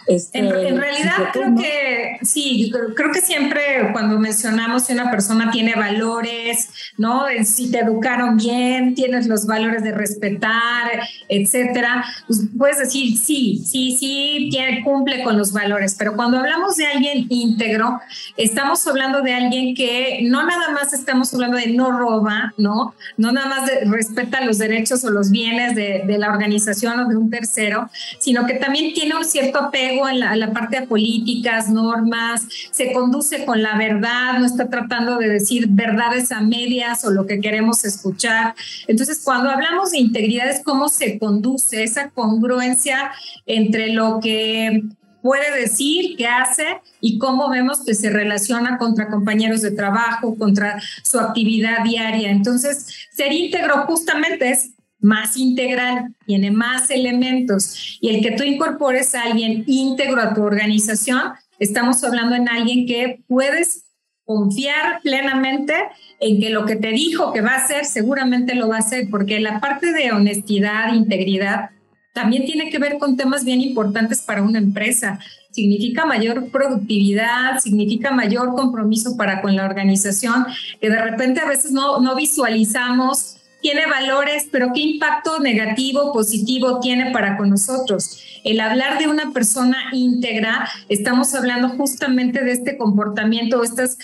Este, 0.08 0.40
en, 0.40 0.50
realidad 0.50 1.30
creo 1.32 1.56
que 1.56 2.18
sí, 2.24 2.72
creo 2.96 3.12
que 3.14 3.22
siempre 3.22 3.62
cuando 3.94 4.20
mencionamos 4.20 4.84
si 4.84 4.94
una 4.94 5.10
persona 5.12 5.52
tiene 5.52 5.76
valores, 5.76 6.70
¿no? 6.98 7.26
Si 7.46 7.72
te 7.72 7.80
educaron 7.80 8.36
bien, 8.36 8.96
tienes 8.96 9.28
los 9.28 9.46
valores 9.46 9.84
de 9.84 9.92
respetar, 9.92 11.02
etcétera, 11.30 12.04
pues 12.28 12.42
puedes 12.58 12.80
decir 12.80 13.18
sí, 13.18 13.64
sí, 13.66 13.96
sí, 13.98 14.50
tiene, 14.52 14.84
cumple 14.84 15.24
con 15.24 15.38
los 15.38 15.54
valores, 15.54 15.96
pero 15.98 16.16
cuando 16.16 16.40
hablamos 16.40 16.76
de 16.76 16.88
alguien 16.88 17.28
íntegro, 17.30 18.02
estamos 18.38 18.86
hablando 18.88 19.22
de 19.22 19.34
alguien 19.34 19.76
que 19.76 20.22
no 20.24 20.46
nada 20.46 20.72
más 20.72 20.94
estamos 20.94 21.34
hablando 21.34 21.58
de 21.58 21.68
no 21.68 21.98
roba, 21.98 22.54
¿no? 22.58 22.96
No 23.18 23.32
nada 23.32 23.48
más 23.48 23.66
de, 23.68 23.86
respeta 23.86 24.42
los 24.42 24.58
derechos 24.58 25.04
o 25.06 25.12
los 25.12 25.32
bienes 25.32 25.76
de, 25.76 26.04
de 26.06 26.18
la 26.18 26.32
organización 26.32 27.00
o 27.00 27.08
de 27.08 27.16
un 27.16 27.30
tercero, 27.30 27.90
sino 28.20 28.46
que 28.46 28.56
también 28.56 28.94
tiene 28.94 29.16
un 29.16 29.26
cierto 29.26 29.60
apego 29.60 30.08
en 30.08 30.20
la, 30.20 30.52
parte 30.52 30.82
de 30.82 30.88
políticas, 30.88 31.70
normas, 31.70 32.48
se 32.72 32.92
conduce 32.92 33.46
con 33.46 33.62
la 33.62 33.78
verdad, 33.78 34.40
no 34.40 34.46
está 34.46 34.70
tratando 34.70 35.18
de 35.18 35.30
decir 35.30 35.68
verdades 35.70 36.32
a 36.32 36.42
medias 36.42 37.06
o 37.06 37.12
lo 37.12 37.26
que 37.26 37.40
queremos 37.40 37.86
escuchar. 37.86 38.56
Entonces, 38.88 39.22
cuando 39.24 39.50
hablamos 39.50 39.92
de 39.92 40.00
integridad 40.00 40.50
es 40.50 40.62
cómo 40.64 40.90
se 40.90 41.18
conduce 41.20 41.84
esa 41.84 42.10
congruencia 42.10 43.12
entre 43.46 43.94
lo 43.94 44.20
que 44.22 44.84
puede 45.22 45.60
decir, 45.60 46.16
qué 46.18 46.28
hace 46.28 46.66
y 47.00 47.18
cómo 47.18 47.50
vemos 47.50 47.84
que 47.86 47.94
se 47.94 48.10
relaciona 48.10 48.78
contra 48.78 49.10
compañeros 49.10 49.62
de 49.62 49.72
trabajo, 49.72 50.36
contra 50.36 50.82
su 51.04 51.20
actividad 51.20 51.84
diaria. 51.84 52.32
Entonces, 52.32 52.88
ser 53.12 53.32
íntegro 53.32 53.86
justamente 53.86 54.50
es 54.50 54.72
más 55.02 55.36
integral, 55.36 56.14
tiene 56.26 56.52
más 56.52 56.90
elementos 56.90 57.98
y 58.00 58.10
el 58.10 58.22
que 58.22 58.32
tú 58.32 58.44
incorpores 58.44 59.14
a 59.16 59.24
alguien 59.24 59.64
íntegro 59.68 60.22
a 60.22 60.34
tu 60.34 60.44
organización, 60.44 61.34
estamos 61.60 62.04
hablando 62.04 62.36
en 62.36 62.48
alguien 62.48 62.86
que 62.86 63.22
puedes 63.28 63.86
confiar 64.26 65.02
plenamente 65.02 65.74
en 66.20 66.40
que 66.40 66.52
lo 66.52 66.66
que 66.66 66.76
te 66.76 66.90
dijo 66.90 67.34
que 67.34 67.42
va 67.42 67.52
a 67.52 67.64
hacer, 67.64 67.86
seguramente 67.86 68.56
lo 68.56 68.70
va 68.70 68.78
a 68.78 68.80
hacer, 68.80 69.08
porque 69.10 69.40
la 69.40 69.60
parte 69.60 69.92
de 69.92 70.12
honestidad, 70.12 70.94
integridad, 70.94 71.72
también 72.14 72.46
tiene 72.46 72.70
que 72.70 72.78
ver 72.78 72.98
con 72.98 73.18
temas 73.18 73.44
bien 73.46 73.62
importantes 73.62 74.22
para 74.22 74.44
una 74.44 74.60
empresa. 74.60 75.20
Significa 75.52 76.06
mayor 76.06 76.50
productividad, 76.50 77.60
significa 77.60 78.12
mayor 78.12 78.54
compromiso 78.54 79.18
para 79.18 79.42
con 79.42 79.56
la 79.56 79.66
organización, 79.66 80.46
que 80.80 80.90
de 80.90 81.02
repente 81.02 81.42
a 81.42 81.48
veces 81.48 81.72
no, 81.72 82.00
no 82.00 82.16
visualizamos 82.16 83.41
tiene 83.62 83.86
valores, 83.86 84.48
pero 84.52 84.72
¿qué 84.74 84.82
impacto 84.82 85.40
negativo, 85.40 86.12
positivo 86.12 86.80
tiene 86.80 87.12
para 87.12 87.38
con 87.38 87.50
nosotros? 87.50 88.22
El 88.44 88.60
hablar 88.60 88.98
de 89.00 89.08
una 89.08 89.32
persona 89.32 89.78
íntegra, 89.92 90.68
estamos 90.90 91.34
hablando 91.36 91.70
justamente 91.70 92.44
de 92.44 92.52
este 92.52 92.78
comportamiento, 92.78 93.64
estas 93.64 93.98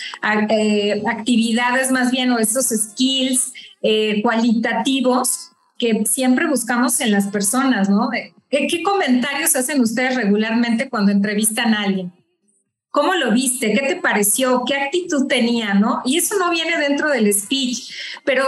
eh, 0.50 1.02
actividades 1.06 1.90
más 1.90 2.10
bien 2.10 2.30
o 2.30 2.38
estos 2.38 2.68
skills 2.68 3.52
eh, 3.82 4.22
cualitativos 4.22 5.50
que 5.76 6.04
siempre 6.06 6.46
buscamos 6.46 7.00
en 7.00 7.12
las 7.12 7.28
personas, 7.28 7.88
¿no? 7.88 8.10
¿Qué, 8.50 8.66
¿Qué 8.66 8.82
comentarios 8.82 9.54
hacen 9.54 9.80
ustedes 9.80 10.16
regularmente 10.16 10.88
cuando 10.88 11.12
entrevistan 11.12 11.74
a 11.74 11.82
alguien? 11.82 12.12
¿Cómo 12.90 13.14
lo 13.14 13.32
viste? 13.32 13.72
¿Qué 13.74 13.86
te 13.86 13.96
pareció? 13.96 14.64
¿Qué 14.66 14.74
actitud 14.74 15.26
tenía? 15.26 15.74
¿No? 15.74 16.02
Y 16.04 16.16
eso 16.16 16.36
no 16.38 16.50
viene 16.50 16.78
dentro 16.78 17.10
del 17.10 17.32
speech, 17.32 17.90
pero 18.24 18.44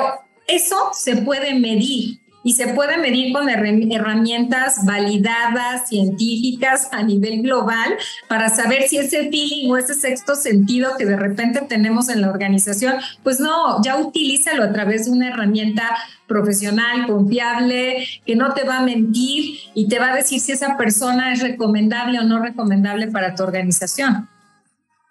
eso 0.50 0.90
se 0.92 1.16
puede 1.16 1.54
medir 1.54 2.20
y 2.42 2.54
se 2.54 2.68
puede 2.68 2.96
medir 2.96 3.32
con 3.32 3.48
herramientas 3.48 4.84
validadas, 4.84 5.88
científicas 5.88 6.88
a 6.92 7.02
nivel 7.02 7.42
global, 7.42 7.96
para 8.28 8.48
saber 8.48 8.88
si 8.88 8.98
ese 8.98 9.30
feeling 9.30 9.70
o 9.70 9.76
ese 9.76 9.94
sexto 9.94 10.34
sentido 10.34 10.96
que 10.96 11.04
de 11.04 11.16
repente 11.16 11.60
tenemos 11.68 12.08
en 12.08 12.22
la 12.22 12.30
organización, 12.30 12.94
pues 13.22 13.40
no, 13.40 13.82
ya 13.82 13.98
utilízalo 13.98 14.64
a 14.64 14.72
través 14.72 15.04
de 15.04 15.12
una 15.12 15.28
herramienta 15.28 15.96
profesional, 16.26 17.06
confiable, 17.06 18.06
que 18.24 18.36
no 18.36 18.54
te 18.54 18.64
va 18.64 18.78
a 18.78 18.82
mentir 18.82 19.56
y 19.74 19.88
te 19.88 19.98
va 19.98 20.12
a 20.12 20.16
decir 20.16 20.40
si 20.40 20.52
esa 20.52 20.76
persona 20.76 21.32
es 21.32 21.42
recomendable 21.42 22.18
o 22.20 22.24
no 22.24 22.38
recomendable 22.38 23.08
para 23.08 23.34
tu 23.34 23.42
organización. 23.42 24.28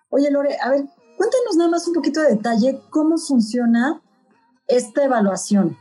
Oye, 0.10 0.32
Lore, 0.32 0.58
a 0.64 0.70
ver, 0.70 0.86
cuéntanos 1.18 1.56
nada 1.58 1.70
más 1.70 1.88
un 1.88 1.94
poquito 1.94 2.22
de 2.22 2.30
detalle 2.36 2.80
cómo 2.90 3.18
funciona 3.18 4.02
esta 4.70 5.04
evaluación. 5.04 5.78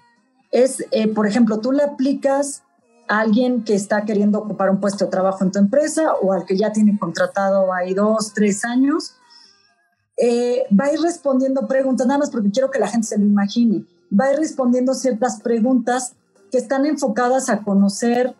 Es, 0.50 0.84
eh, 0.90 1.06
por 1.06 1.26
ejemplo, 1.26 1.60
tú 1.60 1.70
le 1.70 1.84
aplicas 1.84 2.62
a 3.06 3.20
alguien 3.20 3.62
que 3.62 3.74
está 3.74 4.04
queriendo 4.04 4.40
ocupar 4.40 4.70
un 4.70 4.80
puesto 4.80 5.04
de 5.04 5.10
trabajo 5.10 5.44
en 5.44 5.52
tu 5.52 5.58
empresa 5.58 6.14
o 6.14 6.32
al 6.32 6.44
que 6.44 6.56
ya 6.56 6.72
tiene 6.72 6.98
contratado 6.98 7.72
ahí 7.72 7.94
dos, 7.94 8.32
tres 8.34 8.64
años. 8.64 9.14
Eh, 10.16 10.64
va 10.78 10.86
a 10.86 10.92
ir 10.92 11.00
respondiendo 11.00 11.68
preguntas, 11.68 12.06
nada 12.06 12.18
más 12.18 12.30
porque 12.30 12.50
quiero 12.50 12.70
que 12.70 12.80
la 12.80 12.88
gente 12.88 13.06
se 13.06 13.18
lo 13.18 13.24
imagine. 13.24 13.84
Va 14.18 14.26
a 14.26 14.32
ir 14.32 14.38
respondiendo 14.38 14.94
ciertas 14.94 15.40
preguntas 15.40 16.14
que 16.50 16.58
están 16.58 16.86
enfocadas 16.86 17.50
a 17.50 17.62
conocer 17.62 18.34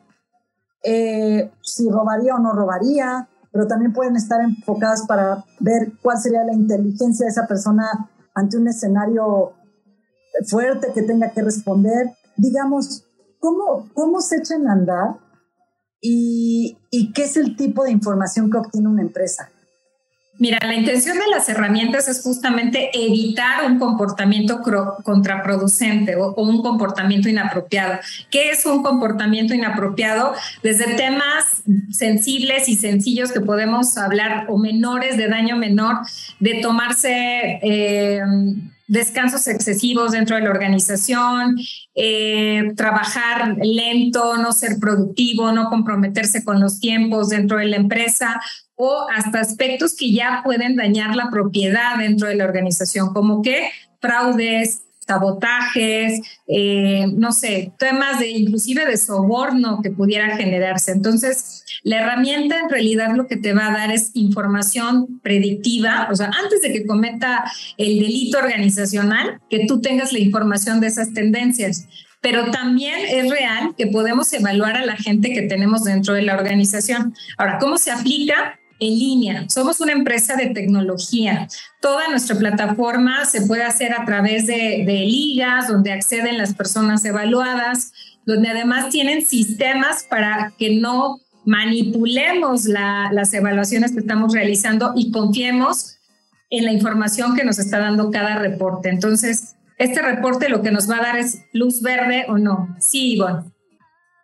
eh, 0.82 1.50
si 1.62 1.88
robaría 1.90 2.34
o 2.34 2.38
no 2.38 2.52
robaría, 2.52 3.28
pero 3.52 3.66
también 3.66 3.92
pueden 3.92 4.16
estar 4.16 4.40
enfocadas 4.40 5.04
para 5.06 5.44
ver 5.60 5.92
cuál 6.02 6.18
sería 6.18 6.44
la 6.44 6.52
inteligencia 6.54 7.24
de 7.24 7.30
esa 7.30 7.46
persona 7.46 8.10
ante 8.34 8.56
un 8.56 8.68
escenario 8.68 9.52
fuerte 10.46 10.88
que 10.94 11.02
tenga 11.02 11.30
que 11.30 11.42
responder. 11.42 12.10
Digamos, 12.36 13.04
¿cómo, 13.38 13.88
cómo 13.94 14.20
se 14.20 14.36
echan 14.36 14.66
a 14.68 14.72
andar 14.72 15.16
y, 16.00 16.78
y 16.90 17.12
qué 17.12 17.24
es 17.24 17.36
el 17.36 17.56
tipo 17.56 17.84
de 17.84 17.92
información 17.92 18.50
que 18.50 18.58
obtiene 18.58 18.88
una 18.88 19.02
empresa? 19.02 19.50
Mira, 20.40 20.58
la 20.64 20.74
intención 20.74 21.18
de 21.18 21.26
las 21.26 21.48
herramientas 21.48 22.06
es 22.06 22.22
justamente 22.22 22.90
evitar 22.94 23.64
un 23.66 23.80
comportamiento 23.80 24.60
contraproducente 25.02 26.14
o, 26.14 26.32
un 26.34 26.62
comportamiento 26.62 27.28
inapropiado. 27.28 27.98
¿Qué 28.30 28.50
es 28.50 28.64
un 28.64 28.84
comportamiento 28.84 29.52
inapropiado? 29.52 30.34
Desde 30.62 30.94
temas 30.94 31.64
sensibles 31.90 32.68
y 32.68 32.76
sencillos 32.76 33.32
que 33.32 33.40
podemos 33.40 33.98
hablar 33.98 34.46
o 34.48 34.58
menores 34.58 35.16
de 35.16 35.28
daño 35.28 35.56
menor, 35.56 35.96
de 36.38 36.60
tomarse... 36.60 37.58
Eh, 37.62 38.20
descansos 38.88 39.46
excesivos 39.46 40.12
dentro 40.12 40.36
de 40.36 40.42
la 40.42 40.50
organización, 40.50 41.56
eh, 41.94 42.72
trabajar 42.74 43.56
lento, 43.62 44.36
no 44.38 44.52
ser 44.52 44.78
productivo, 44.80 45.52
no 45.52 45.68
comprometerse 45.68 46.42
con 46.42 46.58
los 46.58 46.80
tiempos 46.80 47.28
dentro 47.28 47.58
de 47.58 47.66
la 47.66 47.76
empresa 47.76 48.40
o 48.74 49.06
hasta 49.14 49.40
aspectos 49.40 49.94
que 49.94 50.12
ya 50.12 50.40
pueden 50.42 50.76
dañar 50.76 51.14
la 51.14 51.30
propiedad 51.30 51.98
dentro 51.98 52.28
de 52.28 52.36
la 52.36 52.44
organización, 52.44 53.12
como 53.12 53.42
que 53.42 53.70
fraudes, 54.00 54.82
sabotajes, 55.08 56.20
eh, 56.46 57.06
no 57.16 57.32
sé, 57.32 57.72
temas 57.78 58.20
de 58.20 58.28
inclusive 58.28 58.84
de 58.84 58.98
soborno 58.98 59.80
que 59.82 59.90
pudiera 59.90 60.36
generarse. 60.36 60.92
Entonces, 60.92 61.64
la 61.82 62.02
herramienta 62.02 62.60
en 62.60 62.68
realidad 62.68 63.16
lo 63.16 63.26
que 63.26 63.36
te 63.36 63.54
va 63.54 63.68
a 63.68 63.72
dar 63.72 63.90
es 63.90 64.10
información 64.12 65.20
predictiva, 65.22 66.08
o 66.12 66.14
sea, 66.14 66.30
antes 66.42 66.60
de 66.60 66.72
que 66.72 66.86
cometa 66.86 67.50
el 67.78 68.00
delito 68.00 68.38
organizacional, 68.38 69.40
que 69.48 69.66
tú 69.66 69.80
tengas 69.80 70.12
la 70.12 70.18
información 70.18 70.78
de 70.80 70.88
esas 70.88 71.14
tendencias. 71.14 71.88
Pero 72.20 72.50
también 72.50 72.98
es 73.08 73.30
real 73.30 73.74
que 73.78 73.86
podemos 73.86 74.30
evaluar 74.32 74.76
a 74.76 74.84
la 74.84 74.96
gente 74.96 75.32
que 75.32 75.42
tenemos 75.42 75.84
dentro 75.84 76.14
de 76.14 76.22
la 76.22 76.34
organización. 76.34 77.14
Ahora, 77.38 77.58
¿cómo 77.58 77.78
se 77.78 77.92
aplica? 77.92 78.57
En 78.80 78.98
línea. 78.98 79.48
Somos 79.48 79.80
una 79.80 79.92
empresa 79.92 80.36
de 80.36 80.50
tecnología. 80.50 81.48
Toda 81.80 82.08
nuestra 82.08 82.36
plataforma 82.36 83.24
se 83.24 83.42
puede 83.42 83.64
hacer 83.64 83.92
a 83.92 84.04
través 84.04 84.46
de, 84.46 84.84
ligas 84.86 85.68
donde 85.68 85.92
acceden 85.92 86.38
las 86.38 86.54
personas 86.54 87.04
evaluadas, 87.04 87.92
donde 88.24 88.48
además 88.48 88.90
tienen 88.90 89.26
sistemas 89.26 90.04
para 90.04 90.52
que 90.58 90.78
no 90.78 91.20
manipulemos 91.44 92.66
las 92.66 93.32
evaluaciones 93.32 93.92
que 93.92 94.00
estamos 94.00 94.34
realizando 94.34 94.92
y 94.94 95.10
confiemos 95.10 95.96
en 96.50 96.64
la 96.64 96.72
información 96.72 97.34
que 97.34 97.44
nos 97.44 97.58
está 97.58 97.78
dando 97.78 98.10
cada 98.10 98.38
reporte. 98.38 98.88
Entonces, 98.90 99.56
este 99.78 100.02
reporte 100.02 100.48
lo 100.48 100.62
que 100.62 100.70
nos 100.70 100.90
va 100.90 100.98
a 100.98 101.02
dar 101.02 101.18
es 101.18 101.42
luz 101.52 101.82
verde 101.82 102.26
o 102.28 102.38
no. 102.38 102.76
Sí, 102.80 103.14
Ivonne. 103.14 103.44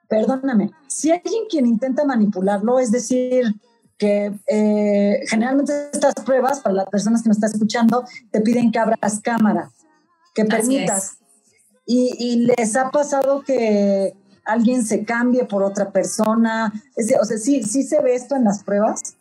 Perdóname, 0.09 0.71
si 0.87 1.11
hay 1.11 1.21
alguien 1.25 1.45
quien 1.51 1.67
intenta 1.67 2.05
manipularlo, 2.05 2.79
es 2.79 2.93
decir, 2.93 3.55
que 4.05 4.33
eh, 4.47 5.25
generalmente 5.29 5.73
estas 5.93 6.15
pruebas, 6.27 6.61
para 6.61 6.75
las 6.75 6.87
personas 6.87 7.23
que 7.23 7.29
nos 7.29 7.39
están 7.39 7.53
escuchando, 7.53 8.05
te 8.31 8.43
piden 8.43 8.71
que 8.71 8.79
abras 8.79 9.21
cámara, 9.23 9.71
que 10.35 10.45
permitas. 10.45 11.17
Y, 11.87 12.15
y, 12.19 12.47
les 12.47 12.77
ha 12.77 12.91
pasado 12.91 13.43
que 13.43 14.15
alguien 14.45 14.85
se 14.85 15.05
cambie 15.05 15.45
por 15.45 15.63
otra 15.63 15.91
persona. 15.91 16.73
o 17.21 17.25
sea, 17.25 17.39
¿sí, 17.39 17.63
¿sí 17.63 17.83
se 17.83 18.01
ve 18.03 18.15
esto 18.15 18.37
en 18.37 18.45
las 18.45 18.63
pruebas? 18.63 19.17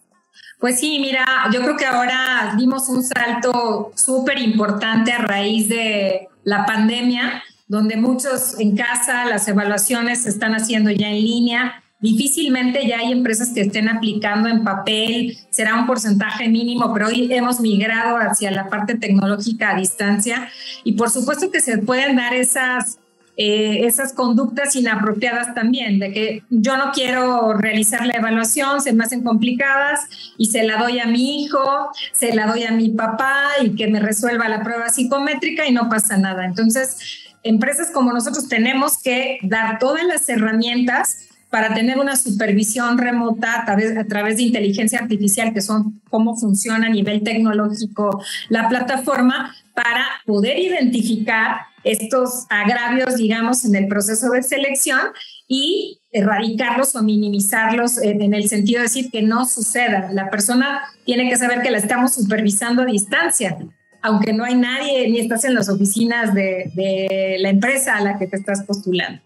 Pues 0.60 0.80
sí, 0.80 1.00
mira, 1.00 1.26
yo 1.54 1.62
creo 1.62 1.78
que 1.78 1.86
ahora 1.86 2.54
dimos 2.58 2.88
un 2.90 3.04
salto 3.04 3.92
súper 3.96 4.40
importante 4.40 5.12
a 5.12 5.20
raíz 5.20 5.68
de 5.70 6.30
la 6.44 6.66
pandemia, 6.66 7.44
donde 7.68 7.96
muchos 7.98 8.60
en 8.60 8.76
casa 8.76 9.26
las 9.26 9.48
evaluaciones 9.48 10.24
se 10.24 10.30
están 10.30 10.54
haciendo 10.54 10.90
ya 10.90 11.08
en 11.08 11.22
línea 11.22 11.83
Difícilmente 12.04 12.86
ya 12.86 13.00
hay 13.00 13.14
empresas 13.14 13.52
que 13.54 13.62
estén 13.62 13.88
aplicando 13.88 14.50
en 14.50 14.66
papel, 14.66 15.38
será 15.50 15.76
un 15.76 15.88
porcentaje 15.88 16.50
mínimo, 16.50 16.94
pero 16.94 17.08
hoy 17.08 17.32
hemos 17.32 17.62
migrado 17.62 18.18
hacia 18.18 18.52
la 18.52 18.68
parte 18.68 18.96
tecnológica 18.96 19.70
a 19.70 19.80
distancia 19.80 20.50
y 20.84 20.94
por 20.94 21.10
supuesto 21.10 21.50
que 21.50 21.62
se 21.62 21.78
pueden 21.78 22.18
dar 22.18 22.34
esas 22.34 23.00
eh, 23.38 23.88
esas 23.88 24.12
conductas 24.12 24.76
inapropiadas 24.76 25.56
también, 25.56 25.98
de 25.98 26.12
que 26.12 26.44
yo 26.50 26.76
no 26.76 26.92
quiero 26.92 27.54
realizar 27.54 28.06
la 28.06 28.16
evaluación, 28.16 28.82
se 28.82 28.92
me 28.92 29.06
hacen 29.06 29.24
complicadas 29.24 30.02
y 30.38 30.48
se 30.48 30.64
la 30.64 30.78
doy 30.78 31.00
a 31.00 31.06
mi 31.06 31.42
hijo, 31.42 31.90
se 32.12 32.36
la 32.36 32.48
doy 32.48 32.64
a 32.64 32.72
mi 32.72 32.90
papá 32.90 33.46
y 33.64 33.76
que 33.76 33.88
me 33.88 34.02
resuelva 34.02 34.50
la 34.50 34.62
prueba 34.62 34.90
psicométrica 34.90 35.66
y 35.66 35.72
no 35.72 35.88
pasa 35.88 36.18
nada. 36.18 36.46
Entonces, 36.46 37.24
empresas 37.44 37.90
como 37.92 38.12
nosotros 38.12 38.50
tenemos 38.50 39.02
que 39.02 39.40
dar 39.42 39.80
todas 39.80 40.04
las 40.06 40.28
herramientas 40.28 41.30
para 41.54 41.72
tener 41.76 42.00
una 42.00 42.16
supervisión 42.16 42.98
remota 42.98 43.62
a 43.62 43.66
través, 44.08 44.38
de 44.38 44.42
inteligencia 44.42 44.98
artificial, 44.98 45.54
que 45.54 45.62
son 45.62 46.02
cómo 46.10 46.36
funciona 46.36 46.88
a 46.88 46.90
nivel 46.90 47.22
tecnológico 47.22 48.24
la 48.50 48.68
plataforma, 48.70 49.54
para 49.76 50.04
poder 50.26 50.58
identificar 50.58 51.58
estos 51.84 52.48
agravios, 52.50 53.18
digamos, 53.18 53.66
en 53.66 53.76
el 53.76 53.88
proceso 53.88 54.32
de 54.32 54.42
selección 54.42 55.00
y 55.48 56.02
erradicarlos 56.12 56.96
o 56.96 57.04
minimizarlos 57.04 58.00
en, 58.02 58.34
el 58.34 58.50
sentido 58.50 58.80
de 58.80 58.88
decir 58.88 59.12
que 59.12 59.22
no 59.22 59.46
suceda. 59.46 60.10
La 60.12 60.32
persona 60.32 60.82
tiene 61.06 61.30
que 61.30 61.36
saber 61.36 61.62
que 61.62 61.70
la 61.70 61.78
estamos 61.78 62.16
supervisando 62.16 62.82
a 62.82 62.86
distancia, 62.86 63.60
aunque 64.02 64.34
no 64.34 64.44
hay 64.44 64.56
nadie 64.56 65.08
ni 65.08 65.20
estás 65.20 65.44
en 65.44 65.54
las 65.54 65.70
oficinas 65.70 66.34
de, 66.34 66.72
de 66.74 67.38
la 67.42 67.50
empresa 67.50 67.98
a 67.98 68.02
la 68.02 68.18
que 68.18 68.26
te 68.26 68.38
estás 68.38 68.64
postulando. 68.64 69.22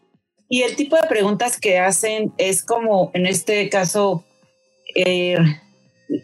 Y 0.49 0.63
el 0.63 0.75
tipo 0.75 0.95
de 0.95 1.07
preguntas 1.07 1.59
que 1.59 1.79
hacen 1.79 2.31
es 2.37 2.63
como, 2.63 3.11
en 3.13 3.25
este 3.25 3.69
caso, 3.69 4.23
eh, 4.95 5.37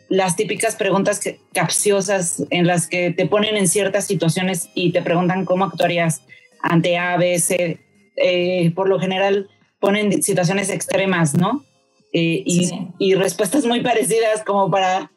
las 0.09 0.35
típicas 0.35 0.75
preguntas 0.75 1.21
capciosas 1.53 2.43
en 2.49 2.65
las 2.65 2.87
que 2.87 3.11
te 3.11 3.25
ponen 3.25 3.57
en 3.57 3.67
ciertas 3.67 4.05
situaciones 4.07 4.69
y 4.73 4.91
te 4.91 5.01
preguntan 5.01 5.45
cómo 5.45 5.65
actuarías 5.65 6.21
ante 6.61 6.97
A, 6.97 7.17
B, 7.17 7.37
C. 7.39 7.79
Eh, 8.15 8.71
por 8.75 8.87
lo 8.87 8.99
general 8.99 9.49
ponen 9.79 10.23
situaciones 10.23 10.69
extremas, 10.69 11.33
¿no? 11.33 11.65
Eh, 12.13 12.43
y, 12.45 12.69
y, 12.99 13.15
respuestas 13.15 13.65
muy 13.65 13.81
parecidas 13.81 14.43
como 14.43 14.69
para... 14.69 15.11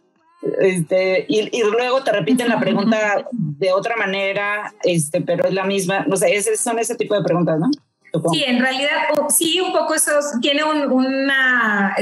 Este, 0.61 1.27
y, 1.29 1.57
y, 1.57 1.63
luego 1.63 2.03
te 2.03 2.13
repiten 2.13 2.49
la 2.49 2.59
pregunta 2.59 3.27
de 3.33 3.73
otra 3.73 3.97
manera, 3.97 4.75
este, 4.83 5.21
pero 5.21 5.47
es 5.47 5.53
la 5.53 5.65
misma. 5.65 6.05
No 6.07 6.17
sé, 6.17 6.35
ese, 6.35 6.57
son 6.57 6.79
ese 6.79 6.97
tipo 6.97 7.15
de 7.15 7.23
preguntas, 7.23 7.59
¿no? 7.61 7.71
Sí, 8.33 8.45
en 8.47 8.61
realidad 8.61 8.91
sí, 9.29 9.61
un 9.61 9.73
poco 9.73 9.95
eso 9.95 10.11
tiene 10.41 10.65
un 10.65 11.31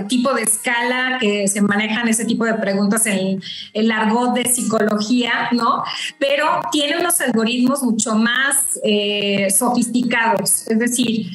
tipo 0.08 0.32
de 0.34 0.42
escala 0.42 1.18
que 1.20 1.48
se 1.48 1.60
manejan 1.60 2.08
ese 2.08 2.24
tipo 2.24 2.44
de 2.44 2.54
preguntas 2.54 3.06
en 3.06 3.42
el 3.72 3.90
argot 3.90 4.34
de 4.34 4.44
psicología, 4.44 5.48
¿no? 5.52 5.82
Pero 6.18 6.60
tiene 6.72 6.98
unos 6.98 7.20
algoritmos 7.20 7.82
mucho 7.82 8.14
más 8.14 8.78
eh, 8.82 9.48
sofisticados, 9.50 10.68
es 10.68 10.78
decir, 10.78 11.26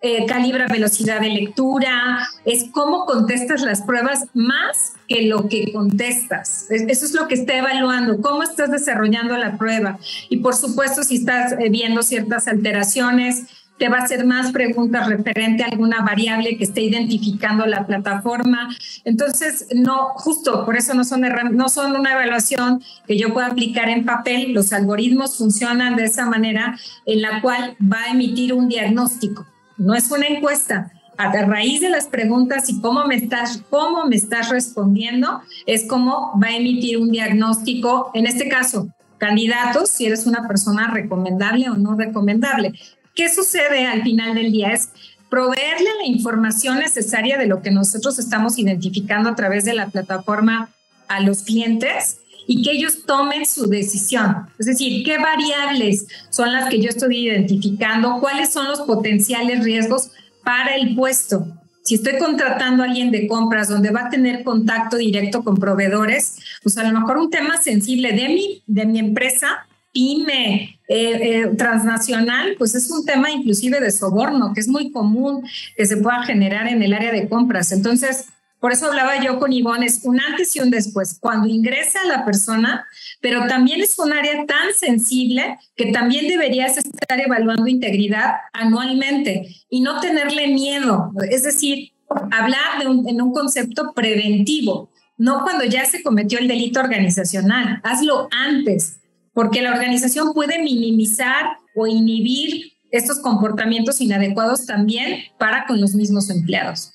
eh, 0.00 0.26
calibra 0.26 0.68
velocidad 0.68 1.20
de 1.20 1.28
lectura, 1.28 2.20
es 2.44 2.66
cómo 2.70 3.04
contestas 3.04 3.62
las 3.62 3.82
pruebas 3.82 4.26
más 4.32 4.92
que 5.08 5.22
lo 5.22 5.48
que 5.48 5.72
contestas. 5.72 6.66
Eso 6.70 7.04
es 7.04 7.14
lo 7.14 7.26
que 7.26 7.34
está 7.34 7.56
evaluando, 7.56 8.20
cómo 8.20 8.44
estás 8.44 8.70
desarrollando 8.70 9.36
la 9.36 9.58
prueba. 9.58 9.98
Y 10.28 10.36
por 10.36 10.54
supuesto, 10.54 11.02
si 11.02 11.16
estás 11.16 11.52
eh, 11.52 11.68
viendo 11.68 12.04
ciertas 12.04 12.46
alteraciones, 12.46 13.46
te 13.78 13.88
va 13.88 13.98
a 13.98 14.02
hacer 14.02 14.24
más 14.24 14.52
preguntas 14.52 15.06
referente 15.06 15.62
a 15.62 15.68
alguna 15.68 16.02
variable 16.02 16.56
que 16.56 16.64
esté 16.64 16.82
identificando 16.82 17.64
la 17.66 17.86
plataforma. 17.86 18.68
Entonces, 19.04 19.66
no, 19.74 20.08
justo 20.14 20.64
por 20.64 20.76
eso 20.76 20.94
no 20.94 21.04
son, 21.04 21.22
no 21.52 21.68
son 21.68 21.94
una 21.96 22.12
evaluación 22.12 22.82
que 23.06 23.16
yo 23.16 23.32
pueda 23.32 23.46
aplicar 23.46 23.88
en 23.88 24.04
papel. 24.04 24.52
Los 24.52 24.72
algoritmos 24.72 25.36
funcionan 25.38 25.96
de 25.96 26.04
esa 26.04 26.26
manera 26.26 26.78
en 27.06 27.22
la 27.22 27.40
cual 27.40 27.76
va 27.80 28.04
a 28.04 28.10
emitir 28.12 28.52
un 28.52 28.68
diagnóstico. 28.68 29.46
No 29.76 29.94
es 29.94 30.10
una 30.10 30.26
encuesta, 30.26 30.90
a 31.18 31.32
raíz 31.32 31.80
de 31.80 31.90
las 31.90 32.06
preguntas 32.06 32.68
y 32.68 32.80
cómo 32.80 33.04
me 33.06 33.16
estás, 33.16 33.62
cómo 33.70 34.06
me 34.06 34.14
estás 34.14 34.50
respondiendo, 34.50 35.42
es 35.66 35.84
cómo 35.88 36.38
va 36.40 36.48
a 36.48 36.56
emitir 36.56 36.96
un 36.98 37.10
diagnóstico, 37.10 38.12
en 38.14 38.26
este 38.26 38.48
caso, 38.48 38.88
candidatos, 39.18 39.90
si 39.90 40.06
eres 40.06 40.26
una 40.26 40.46
persona 40.46 40.88
recomendable 40.92 41.68
o 41.68 41.74
no 41.74 41.96
recomendable. 41.96 42.72
¿Qué 43.18 43.28
sucede 43.28 43.84
al 43.84 44.04
final 44.04 44.36
del 44.36 44.52
día? 44.52 44.68
Es 44.68 44.90
proveerle 45.28 45.88
la 46.00 46.06
información 46.06 46.78
necesaria 46.78 47.36
de 47.36 47.48
lo 47.48 47.62
que 47.62 47.72
nosotros 47.72 48.16
estamos 48.20 48.60
identificando 48.60 49.28
a 49.28 49.34
través 49.34 49.64
de 49.64 49.74
la 49.74 49.88
plataforma 49.88 50.70
a 51.08 51.20
los 51.20 51.42
clientes 51.42 52.20
y 52.46 52.62
que 52.62 52.70
ellos 52.70 53.04
tomen 53.06 53.44
su 53.44 53.66
decisión. 53.68 54.46
Es 54.56 54.66
decir, 54.66 55.04
qué 55.04 55.18
variables 55.18 56.06
son 56.30 56.52
las 56.52 56.70
que 56.70 56.80
yo 56.80 56.90
estoy 56.90 57.26
identificando, 57.26 58.20
cuáles 58.20 58.52
son 58.52 58.68
los 58.68 58.82
potenciales 58.82 59.64
riesgos 59.64 60.12
para 60.44 60.76
el 60.76 60.94
puesto. 60.94 61.44
Si 61.82 61.96
estoy 61.96 62.18
contratando 62.18 62.84
a 62.84 62.86
alguien 62.86 63.10
de 63.10 63.26
compras 63.26 63.68
donde 63.68 63.90
va 63.90 64.02
a 64.02 64.10
tener 64.10 64.44
contacto 64.44 64.96
directo 64.96 65.42
con 65.42 65.56
proveedores, 65.56 66.36
pues 66.62 66.78
a 66.78 66.84
lo 66.84 67.00
mejor 67.00 67.18
un 67.18 67.30
tema 67.30 67.60
sensible 67.60 68.12
de 68.12 68.28
mi, 68.28 68.62
de 68.68 68.86
mi 68.86 69.00
empresa, 69.00 69.66
pyme, 69.92 70.80
eh, 70.88 71.18
eh, 71.22 71.50
transnacional, 71.56 72.54
pues 72.58 72.74
es 72.74 72.90
un 72.90 73.04
tema 73.04 73.30
inclusive 73.30 73.80
de 73.80 73.90
soborno, 73.90 74.52
que 74.54 74.60
es 74.60 74.68
muy 74.68 74.90
común 74.90 75.42
que 75.76 75.86
se 75.86 75.96
pueda 75.98 76.22
generar 76.24 76.68
en 76.68 76.82
el 76.82 76.92
área 76.94 77.12
de 77.12 77.28
compras. 77.28 77.72
Entonces, 77.72 78.26
por 78.60 78.72
eso 78.72 78.86
hablaba 78.86 79.22
yo 79.22 79.38
con 79.38 79.52
Ivonne, 79.52 79.86
es 79.86 80.00
un 80.04 80.18
antes 80.20 80.54
y 80.56 80.60
un 80.60 80.70
después. 80.70 81.18
Cuando 81.20 81.46
ingresa 81.46 82.00
la 82.06 82.24
persona, 82.24 82.86
pero 83.20 83.46
también 83.46 83.80
es 83.80 83.98
un 83.98 84.12
área 84.12 84.46
tan 84.46 84.74
sensible 84.74 85.58
que 85.76 85.92
también 85.92 86.26
deberías 86.26 86.76
estar 86.76 87.20
evaluando 87.20 87.68
integridad 87.68 88.32
anualmente 88.52 89.48
y 89.70 89.80
no 89.80 90.00
tenerle 90.00 90.48
miedo. 90.48 91.12
Es 91.30 91.44
decir, 91.44 91.92
hablar 92.08 92.82
en 92.82 93.22
un 93.22 93.32
concepto 93.32 93.92
preventivo, 93.92 94.90
no 95.18 95.42
cuando 95.42 95.64
ya 95.64 95.84
se 95.84 96.02
cometió 96.02 96.38
el 96.38 96.48
delito 96.48 96.80
organizacional. 96.80 97.80
Hazlo 97.84 98.28
antes, 98.32 98.98
porque 99.38 99.62
la 99.62 99.70
organización 99.70 100.32
puede 100.34 100.60
minimizar 100.60 101.58
o 101.76 101.86
inhibir 101.86 102.72
estos 102.90 103.20
comportamientos 103.20 104.00
inadecuados 104.00 104.66
también 104.66 105.20
para 105.38 105.64
con 105.64 105.80
los 105.80 105.94
mismos 105.94 106.28
empleados. 106.28 106.94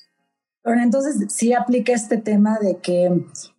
Bueno, 0.62 0.82
entonces 0.82 1.32
sí 1.32 1.54
aplica 1.54 1.94
este 1.94 2.18
tema 2.18 2.58
de 2.60 2.76
que 2.82 3.06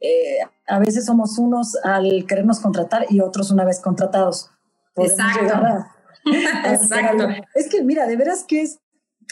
eh, 0.02 0.38
a 0.67 0.78
veces 0.78 1.06
somos 1.08 1.39
unos 1.39 1.76
al 1.84 2.28
querernos 2.28 2.60
contratar 2.60 3.08
y 3.10 3.21
otros 3.21 3.50
una 3.50 3.65
vez 3.65 3.80
contratados. 3.80 4.52
Exacto. 4.98 5.88
Exacto. 6.65 7.28
Es 7.56 7.67
que, 7.69 7.84
mira, 7.84 8.06
de 8.06 8.17
veras 8.17 8.43
que 8.48 8.62
es, 8.62 8.78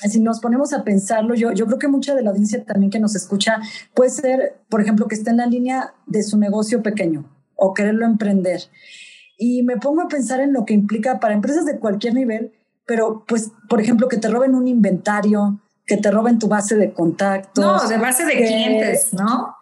si 0.10 0.20
nos 0.20 0.40
ponemos 0.40 0.74
a 0.74 0.84
pensarlo, 0.84 1.36
yo, 1.36 1.52
yo 1.52 1.68
creo 1.68 1.78
que 1.78 1.88
mucha 1.88 2.16
de 2.16 2.24
la 2.24 2.32
audiencia 2.32 2.66
también 2.66 2.90
que 2.90 3.00
nos 3.00 3.14
escucha 3.14 3.62
puede 3.94 4.10
ser, 4.10 4.64
por 4.68 4.82
ejemplo, 4.82 5.08
que 5.08 5.14
esté 5.14 5.30
en 5.30 5.38
la 5.38 5.46
línea 5.46 5.94
de 6.08 6.24
su 6.24 6.40
negocio 6.40 6.82
pequeño 6.82 7.30
o 7.56 7.76
quererlo 7.76 8.08
emprender. 8.08 8.64
Y 9.38 9.64
me 9.64 9.78
pongo 9.78 10.02
a 10.02 10.08
pensar 10.08 10.40
en 10.40 10.54
lo 10.54 10.66
que 10.66 10.74
implica 10.74 11.20
para 11.20 11.34
empresas 11.34 11.66
de 11.66 11.80
cualquier 11.80 12.14
nivel, 12.14 12.54
pero 12.86 13.24
pues, 13.28 13.52
por 13.70 13.82
ejemplo, 13.82 14.08
que 14.08 14.18
te 14.18 14.30
roben 14.30 14.56
un 14.56 14.68
inventario, 14.68 15.60
que 15.86 15.98
te 15.98 16.12
roben 16.12 16.40
tu 16.40 16.48
base 16.48 16.76
de 16.76 16.94
contactos. 16.94 17.64
No, 17.64 17.88
de 17.88 17.98
base 17.98 18.26
de 18.26 18.34
clientes, 18.34 19.14
¿no? 19.14 19.56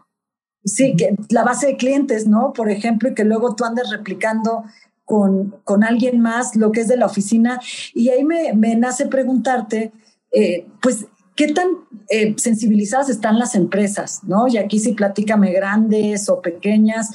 Sí, 0.63 0.95
que 0.95 1.15
la 1.29 1.43
base 1.43 1.67
de 1.67 1.77
clientes, 1.77 2.27
¿no? 2.27 2.53
Por 2.53 2.69
ejemplo, 2.69 3.09
y 3.09 3.15
que 3.15 3.23
luego 3.23 3.55
tú 3.55 3.65
andes 3.65 3.89
replicando 3.89 4.63
con, 5.05 5.55
con 5.63 5.83
alguien 5.83 6.21
más 6.21 6.55
lo 6.55 6.71
que 6.71 6.81
es 6.81 6.87
de 6.87 6.97
la 6.97 7.07
oficina. 7.07 7.59
Y 7.93 8.09
ahí 8.09 8.23
me, 8.23 8.53
me 8.53 8.75
nace 8.75 9.07
preguntarte, 9.07 9.91
eh, 10.31 10.67
pues, 10.81 11.05
¿qué 11.35 11.47
tan 11.47 11.67
eh, 12.09 12.35
sensibilizadas 12.37 13.09
están 13.09 13.39
las 13.39 13.55
empresas, 13.55 14.23
¿no? 14.23 14.47
Y 14.47 14.57
aquí 14.57 14.79
sí 14.79 14.93
platícame 14.93 15.51
grandes 15.51 16.29
o 16.29 16.41
pequeñas, 16.41 17.09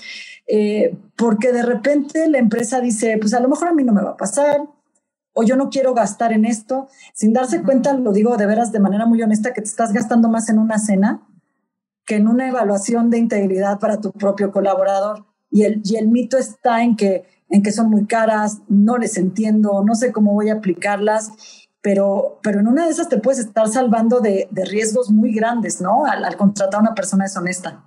eh, 0.46 0.96
porque 1.16 1.52
de 1.52 1.62
repente 1.62 2.28
la 2.28 2.38
empresa 2.38 2.80
dice, 2.80 3.16
pues 3.18 3.34
a 3.34 3.40
lo 3.40 3.48
mejor 3.48 3.68
a 3.68 3.74
mí 3.74 3.84
no 3.84 3.92
me 3.92 4.02
va 4.02 4.10
a 4.10 4.16
pasar, 4.16 4.62
o 5.32 5.42
yo 5.42 5.56
no 5.56 5.68
quiero 5.68 5.92
gastar 5.92 6.32
en 6.32 6.44
esto, 6.44 6.88
sin 7.12 7.32
darse 7.32 7.62
cuenta, 7.62 7.92
lo 7.94 8.12
digo 8.12 8.36
de 8.36 8.46
veras 8.46 8.72
de 8.72 8.80
manera 8.80 9.04
muy 9.06 9.22
honesta, 9.22 9.52
que 9.52 9.60
te 9.60 9.68
estás 9.68 9.92
gastando 9.92 10.28
más 10.28 10.48
en 10.48 10.58
una 10.58 10.78
cena 10.78 11.26
que 12.06 12.16
en 12.16 12.28
una 12.28 12.48
evaluación 12.48 13.10
de 13.10 13.18
integridad 13.18 13.80
para 13.80 14.00
tu 14.00 14.12
propio 14.12 14.52
colaborador. 14.52 15.26
Y 15.50 15.64
el, 15.64 15.82
y 15.84 15.96
el 15.96 16.08
mito 16.08 16.38
está 16.38 16.82
en 16.82 16.96
que, 16.96 17.26
en 17.50 17.62
que 17.62 17.72
son 17.72 17.90
muy 17.90 18.06
caras, 18.06 18.60
no 18.68 18.96
les 18.96 19.16
entiendo, 19.18 19.82
no 19.84 19.94
sé 19.94 20.12
cómo 20.12 20.32
voy 20.32 20.48
a 20.48 20.54
aplicarlas, 20.54 21.32
pero, 21.82 22.38
pero 22.42 22.60
en 22.60 22.68
una 22.68 22.86
de 22.86 22.92
esas 22.92 23.08
te 23.08 23.18
puedes 23.18 23.40
estar 23.40 23.68
salvando 23.68 24.20
de, 24.20 24.48
de 24.50 24.64
riesgos 24.64 25.10
muy 25.10 25.34
grandes, 25.34 25.80
¿no? 25.80 26.06
Al, 26.06 26.24
al 26.24 26.36
contratar 26.36 26.78
a 26.78 26.82
una 26.82 26.94
persona 26.94 27.24
deshonesta. 27.24 27.84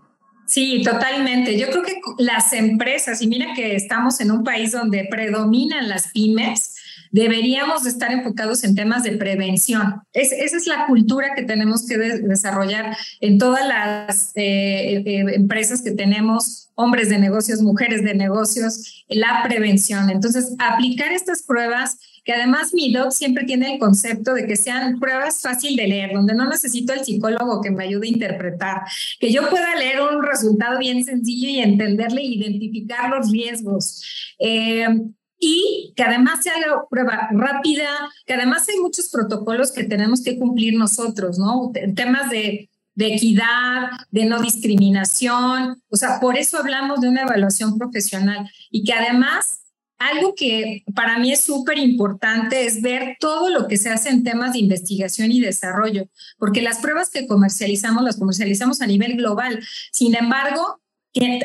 Sí, 0.50 0.82
totalmente. 0.84 1.60
Yo 1.60 1.68
creo 1.70 1.84
que 1.84 2.02
las 2.18 2.54
empresas, 2.54 3.22
y 3.22 3.28
mira 3.28 3.54
que 3.56 3.76
estamos 3.76 4.20
en 4.20 4.32
un 4.32 4.44
país 4.44 4.72
donde 4.72 5.08
predominan 5.10 5.88
las 5.88 6.08
pymes, 6.08 6.76
deberíamos 7.12 7.84
de 7.84 7.92
estar 7.92 8.12
enfocados 8.12 8.64
en 8.64 8.74
temas 8.74 9.04
de 9.04 9.12
prevención. 9.12 10.02
esa 10.14 10.58
es 10.58 10.66
la 10.66 10.88
cultura 10.88 11.36
que 11.36 11.44
tenemos 11.44 11.86
que 11.88 11.98
desarrollar 11.98 12.98
en 13.22 13.38
todas 13.38 13.68
las 13.68 14.32
eh, 14.36 15.04
eh, 15.06 15.26
empresas 15.36 15.84
que 15.84 15.92
tenemos, 15.92 16.72
hombres 16.74 17.10
de 17.10 17.20
negocios, 17.20 17.62
mujeres 17.62 18.04
de 18.04 18.16
negocios, 18.16 19.06
la 19.08 19.44
prevención. 19.44 20.10
Entonces, 20.10 20.56
aplicar 20.58 21.12
estas 21.12 21.44
pruebas 21.44 22.00
que 22.30 22.36
además 22.36 22.76
mi 22.76 22.94
doc 22.94 23.10
siempre 23.10 23.44
tiene 23.44 23.74
el 23.74 23.80
concepto 23.80 24.36
de 24.36 24.46
que 24.46 24.56
sean 24.56 25.00
pruebas 25.00 25.42
fácil 25.42 25.76
de 25.76 25.88
leer, 25.88 26.12
donde 26.14 26.36
no 26.36 26.48
necesito 26.48 26.94
el 26.94 27.04
psicólogo 27.04 27.60
que 27.60 27.72
me 27.72 27.86
ayude 27.86 28.06
a 28.06 28.12
interpretar, 28.12 28.82
que 29.20 29.32
yo 29.32 29.50
pueda 29.50 29.76
leer 29.76 30.00
un 30.00 30.22
resultado 30.22 30.78
bien 30.78 31.04
sencillo 31.04 31.50
y 31.50 31.60
entenderle 31.60 32.22
e 32.22 32.26
identificar 32.26 33.10
los 33.10 33.32
riesgos. 33.32 34.36
Eh, 34.38 34.88
y 35.40 35.92
que 35.96 36.04
además 36.04 36.44
sea 36.44 36.54
la 36.60 36.84
prueba 36.88 37.30
rápida, 37.32 37.90
que 38.28 38.36
además 38.36 38.70
hay 38.70 38.80
muchos 38.80 39.10
protocolos 39.10 39.72
que 39.72 39.86
tenemos 39.86 40.22
que 40.22 40.38
cumplir 40.38 40.76
nosotros, 40.78 41.40
¿no? 41.40 41.72
Temas 41.96 42.30
de, 42.30 42.70
de 42.94 43.16
equidad, 43.16 43.90
de 44.12 44.26
no 44.26 44.40
discriminación, 44.40 45.82
o 45.90 45.96
sea, 45.96 46.20
por 46.20 46.38
eso 46.38 46.60
hablamos 46.60 47.02
de 47.02 47.10
una 47.10 47.24
evaluación 47.24 47.76
profesional 47.76 48.48
y 48.70 48.84
que 48.84 48.94
además 48.94 49.59
algo 50.00 50.34
que 50.34 50.84
para 50.96 51.20
mí 51.20 51.32
es 51.32 51.42
súper 51.42 51.78
importante 51.78 52.66
es 52.66 52.82
ver 52.82 53.18
todo 53.20 53.50
lo 53.50 53.68
que 53.68 53.78
se 53.78 53.90
hace 53.90 54.10
en 54.10 54.24
temas 54.24 54.54
de 54.54 54.60
investigación 54.60 55.32
y 55.32 55.42
desarrollo, 55.42 56.08
porque 56.38 56.62
las 56.62 56.80
pruebas 56.80 57.10
que 57.10 57.28
comercializamos 57.28 58.04
las 58.04 58.18
comercializamos 58.18 58.82
a 58.82 58.88
nivel 58.88 59.18
global. 59.18 59.60
Sin 59.92 60.16
embargo, 60.16 60.82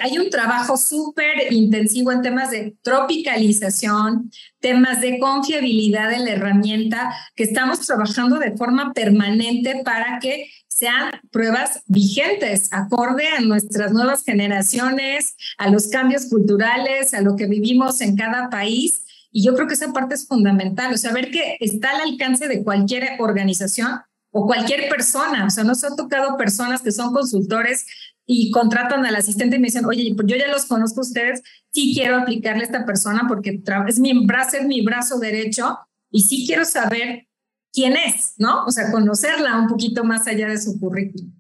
hay 0.01 0.19
un 0.19 0.31
trabajo 0.31 0.77
súper 0.77 1.53
intensivo 1.53 2.13
en 2.13 2.23
temas 2.23 2.51
de 2.51 2.77
tropicalización, 2.83 4.31
temas 4.61 5.01
de 5.01 5.19
confiabilidad 5.19 6.11
de 6.11 6.19
la 6.19 6.31
herramienta, 6.33 7.15
que 7.35 7.45
estamos 7.45 7.81
trabajando 7.81 8.39
de 8.39 8.57
forma 8.57 8.93
permanente 8.93 9.81
para 9.85 10.19
que 10.21 10.51
sean 10.75 11.13
pruebas 11.31 11.83
vigentes, 11.87 12.69
acorde 12.73 13.29
a 13.29 13.41
nuestras 13.41 13.93
nuevas 13.93 14.25
generaciones, 14.25 15.37
a 15.57 15.71
los 15.71 15.87
cambios 15.87 16.27
culturales, 16.27 17.15
a 17.15 17.21
lo 17.21 17.37
que 17.37 17.47
vivimos 17.47 18.01
en 18.01 18.17
cada 18.17 18.51
país. 18.51 19.05
Y 19.31 19.45
yo 19.45 19.55
creo 19.55 19.69
que 19.69 19.75
esa 19.75 19.93
parte 19.93 20.17
es 20.17 20.27
fundamental, 20.27 20.93
o 20.93 20.97
sea, 20.97 21.13
ver 21.13 21.31
que 21.31 21.57
está 21.61 21.91
al 21.91 22.01
alcance 22.01 22.49
de 22.49 22.65
cualquier 22.65 23.11
organización 23.21 24.01
o 24.33 24.47
cualquier 24.47 24.89
persona. 24.89 25.47
O 25.47 25.51
sea, 25.51 25.63
nos 25.63 25.85
ha 25.85 25.95
tocado 25.95 26.37
personas 26.37 26.83
que 26.83 26.91
son 26.91 27.13
consultores 27.13 27.87
y 28.27 28.51
contratan 28.51 29.07
al 29.07 29.15
asistente 29.15 29.57
y 29.57 29.59
me 29.61 29.67
dicen, 29.67 29.85
oye, 29.85 30.13
pues 30.17 30.27
yo 30.27 30.37
ya 30.37 30.49
los 30.49 30.65
conozco 30.65 31.03
a 31.03 31.05
ustedes, 31.05 31.41
sí 31.71 31.93
quiero 31.95 32.17
aplicarle 32.17 32.63
a 32.63 32.67
esta 32.67 32.85
persona 32.85 33.27
porque 33.29 33.61
es 33.87 34.01
mi 34.01 34.27
brazo, 34.27 34.57
es 34.57 34.67
mi 34.67 34.83
brazo 34.83 35.21
derecho 35.21 35.79
y 36.11 36.23
sí 36.23 36.45
quiero 36.49 36.65
saber 36.65 37.29
quién 37.75 37.97
es, 37.97 38.35
¿no? 38.39 38.65
O 38.65 38.71
sea, 38.71 38.91
conocerla 38.93 39.59
un 39.59 39.67
poquito 39.67 40.05
más 40.05 40.27
allá 40.29 40.49
de 40.49 40.59
su 40.59 40.79
currículum. 40.79 41.33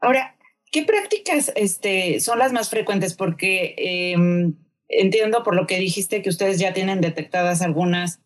Ahora, 0.00 0.36
¿qué 0.72 0.82
prácticas 0.82 1.52
este, 1.54 2.20
son 2.20 2.40
las 2.40 2.52
más 2.52 2.68
frecuentes? 2.68 3.14
Porque 3.14 3.74
em, 3.78 4.56
entiendo 4.88 5.44
por 5.44 5.54
lo 5.54 5.66
que 5.66 5.78
dijiste 5.78 6.20
que 6.20 6.30
ustedes 6.30 6.58
ya 6.58 6.74
tienen 6.74 7.00
detectadas 7.00 7.62
algunas 7.62 8.20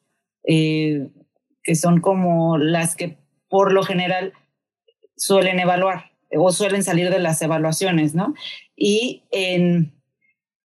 eh, 0.44 1.08
que 1.62 1.74
son 1.74 2.00
como 2.00 2.58
las 2.58 2.96
que 2.96 3.18
por 3.48 3.72
lo 3.72 3.84
general 3.84 4.32
suelen 5.16 5.60
evaluar 5.60 6.10
o 6.34 6.50
suelen 6.50 6.82
salir 6.82 7.10
de 7.10 7.18
las 7.18 7.40
evaluaciones, 7.42 8.14
¿no? 8.14 8.34
Y 8.74 9.22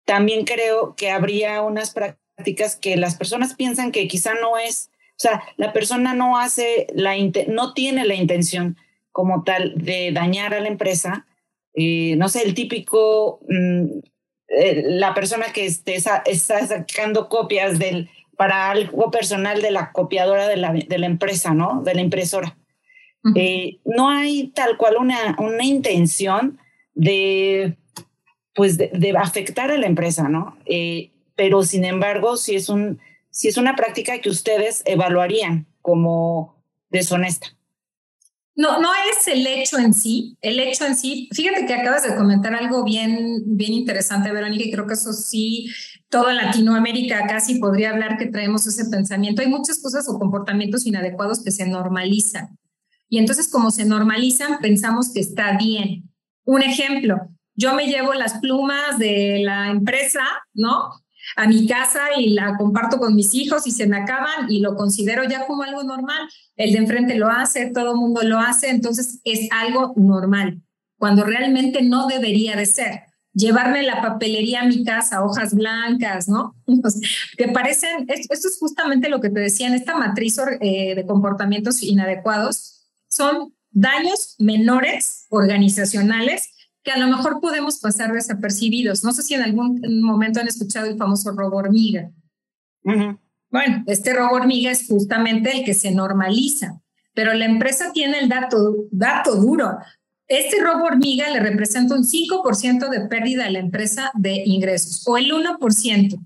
también 0.06 0.46
creo 0.46 0.96
que 0.96 1.12
habría 1.12 1.62
unas 1.62 1.94
prácticas 1.94 2.78
que 2.78 2.96
las 2.96 3.16
personas 3.16 3.54
piensan 3.54 3.92
que 3.92 4.08
quizá 4.08 4.34
no 4.36 4.58
es, 4.58 4.90
o 5.18 5.20
sea, 5.20 5.42
la 5.58 5.74
persona 5.74 6.14
no 6.14 6.38
hace 6.38 6.86
la, 6.94 7.16
no 7.48 7.74
tiene 7.74 8.06
la 8.06 8.14
intención 8.14 8.78
como 9.12 9.44
tal 9.44 9.74
de 9.76 10.12
dañar 10.12 10.54
a 10.54 10.60
la 10.60 10.68
empresa, 10.68 11.26
eh, 11.74 12.16
no 12.18 12.30
sé, 12.30 12.44
el 12.44 12.54
típico, 12.54 13.40
mm, 13.50 13.86
eh, 14.50 14.84
la 14.86 15.16
persona 15.16 15.48
que 15.52 15.66
esté, 15.66 15.96
está 15.96 16.68
sacando 16.68 17.30
copias 17.30 17.80
del, 17.80 18.12
para 18.38 18.70
algo 18.70 19.10
personal 19.10 19.64
de 19.64 19.72
la 19.72 19.92
copiadora 19.92 20.48
de 20.48 20.58
la, 20.58 20.72
de 20.72 20.98
la 21.00 21.08
empresa, 21.08 21.56
¿no? 21.56 21.82
De 21.84 21.96
la 21.96 22.02
impresora 22.02 22.56
Eh, 23.36 23.80
no 23.84 24.10
hay 24.10 24.50
tal 24.50 24.78
cual 24.78 24.98
una, 24.98 25.36
una 25.40 25.66
intención 25.66 26.60
de, 26.94 27.76
pues 28.54 28.78
de, 28.78 29.16
afectar 29.18 29.72
a 29.72 29.78
la 29.78 29.88
empresa, 29.88 30.30
¿no? 30.30 30.56
Pero 31.36 31.64
sin 31.64 31.86
embargo, 31.86 32.38
si 32.38 32.56
es, 32.56 32.70
un, 32.70 33.00
si 33.32 33.48
es 33.48 33.58
una 33.58 33.76
práctica 33.76 34.20
que 34.20 34.30
ustedes 34.30 34.82
evaluarían 34.86 35.68
como 35.82 36.64
deshonesta. 36.90 37.58
No, 38.56 38.82
no 38.82 38.90
es 39.12 39.28
el 39.28 39.46
hecho 39.46 39.78
en 39.78 39.94
sí, 39.94 40.36
el 40.42 40.60
hecho 40.60 40.84
en 40.86 40.96
sí, 40.96 41.30
fíjate 41.32 41.68
que 41.68 41.76
acabas 41.76 42.02
de 42.02 42.16
comentar 42.16 42.56
algo 42.56 42.84
bien, 42.84 43.44
bien 43.46 43.72
interesante, 43.74 44.32
Verónica, 44.32 44.64
y 44.66 44.72
creo 44.72 44.88
que 44.88 44.96
eso 44.96 45.14
sí, 45.14 45.70
toda 46.10 46.34
Latinoamérica 46.34 47.28
casi 47.28 47.60
podría 47.60 47.92
hablar 47.92 48.18
que 48.18 48.26
traemos 48.26 48.66
ese 48.66 48.86
pensamiento. 48.90 49.44
Hay 49.44 49.48
muchas 49.48 49.80
cosas 49.80 50.10
o 50.10 50.18
comportamientos 50.18 50.88
inadecuados 50.88 51.44
que 51.44 51.52
se 51.52 51.68
normalizan. 51.68 52.58
Y 53.10 53.20
entonces, 53.20 53.48
como 53.48 53.70
se 53.70 53.86
normalizan, 53.86 54.58
pensamos 54.60 55.14
que 55.14 55.20
está 55.20 55.56
bien. 55.56 56.10
Un 56.44 56.64
ejemplo, 56.64 57.30
yo 57.56 57.76
me 57.76 57.86
llevo 57.86 58.16
las 58.16 58.40
plumas 58.40 58.98
de 58.98 59.42
la 59.44 59.70
empresa, 59.70 60.24
¿no? 60.54 60.90
A 61.38 61.48
mi 61.48 61.68
casa 61.68 62.00
y 62.18 62.32
la 62.32 62.58
comparto 62.58 62.98
con 62.98 63.16
mis 63.16 63.34
hijos 63.36 63.68
y 63.68 63.72
se 63.72 63.88
me 63.88 63.98
acaban 63.98 64.50
y 64.50 64.60
lo 64.60 64.76
considero 64.76 65.24
ya 65.24 65.46
como 65.46 65.62
algo 65.62 65.84
normal. 65.84 66.28
El 66.56 66.72
de 66.72 66.80
enfrente 66.80 67.16
lo 67.16 67.30
hace, 67.30 67.68
todo 67.68 67.92
el 67.92 67.98
mundo 67.98 68.24
lo 68.24 68.40
hace, 68.40 68.70
entonces 68.70 69.22
es 69.24 69.48
algo 69.52 69.94
normal, 69.96 70.64
cuando 70.98 71.24
realmente 71.24 71.84
no 71.84 72.08
debería 72.08 72.56
de 72.56 72.66
ser. 72.66 73.04
Llevarme 73.34 73.84
la 73.84 74.02
papelería 74.02 74.62
a 74.62 74.66
mi 74.66 74.84
casa, 74.84 75.24
hojas 75.24 75.54
blancas, 75.54 76.28
¿no? 76.28 76.56
que 77.38 77.48
parecen, 77.50 78.08
esto 78.10 78.48
es 78.48 78.58
justamente 78.60 79.08
lo 79.08 79.22
que 79.22 79.30
te 79.30 79.40
decía 79.40 79.68
en 79.68 79.76
esta 79.76 79.96
matriz 79.96 80.40
eh, 80.60 80.96
de 80.96 81.06
comportamientos 81.06 81.84
inadecuados, 81.84 82.88
son 83.08 83.54
daños 83.70 84.36
menores 84.40 85.28
organizacionales 85.30 86.50
que 86.88 86.94
a 86.94 86.98
lo 86.98 87.08
mejor 87.08 87.42
podemos 87.42 87.80
pasar 87.80 88.14
desapercibidos. 88.14 89.04
No 89.04 89.12
sé 89.12 89.22
si 89.22 89.34
en 89.34 89.42
algún 89.42 89.82
momento 90.02 90.40
han 90.40 90.48
escuchado 90.48 90.88
el 90.88 90.96
famoso 90.96 91.34
robo 91.34 91.58
hormiga. 91.58 92.10
Bueno, 93.52 93.84
este 93.88 94.14
robo 94.14 94.36
hormiga 94.36 94.72
es 94.72 94.88
justamente 94.88 95.52
el 95.52 95.66
que 95.66 95.74
se 95.74 95.92
normaliza, 95.92 96.80
pero 97.14 97.34
la 97.34 97.44
empresa 97.44 97.92
tiene 97.92 98.20
el 98.20 98.30
dato, 98.30 98.86
dato 98.90 99.36
duro. 99.36 99.78
Este 100.30 100.64
robo 100.64 100.86
hormiga 100.86 101.30
le 101.30 101.42
representa 101.42 101.94
un 101.94 102.06
5% 102.06 102.90
de 102.90 103.02
pérdida 103.08 103.48
a 103.48 103.50
la 103.50 103.60
empresa 103.60 104.10
de 104.14 104.44
ingresos 104.46 105.06
o 105.06 105.18
el 105.18 105.34
1%. 105.34 106.26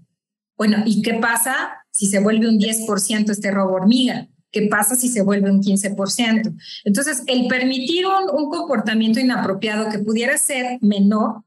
Bueno, 0.57 0.83
¿y 0.85 1.01
qué 1.01 1.15
pasa 1.15 1.85
si 1.91 2.05
se 2.05 2.19
vuelve 2.19 2.47
un 2.47 2.59
10% 2.59 3.31
este 3.31 3.49
robo 3.49 3.73
hormiga? 3.73 4.27
¿Qué 4.51 4.63
pasa 4.63 4.95
si 4.95 5.07
se 5.07 5.21
vuelve 5.21 5.49
un 5.49 5.61
15%? 5.61 6.53
Entonces, 6.83 7.23
el 7.27 7.47
permitir 7.47 8.05
un, 8.05 8.49
comportamiento 8.49 9.19
inapropiado 9.19 9.89
que 9.89 9.99
pudiera 9.99 10.37
ser 10.37 10.77
menor, 10.81 11.43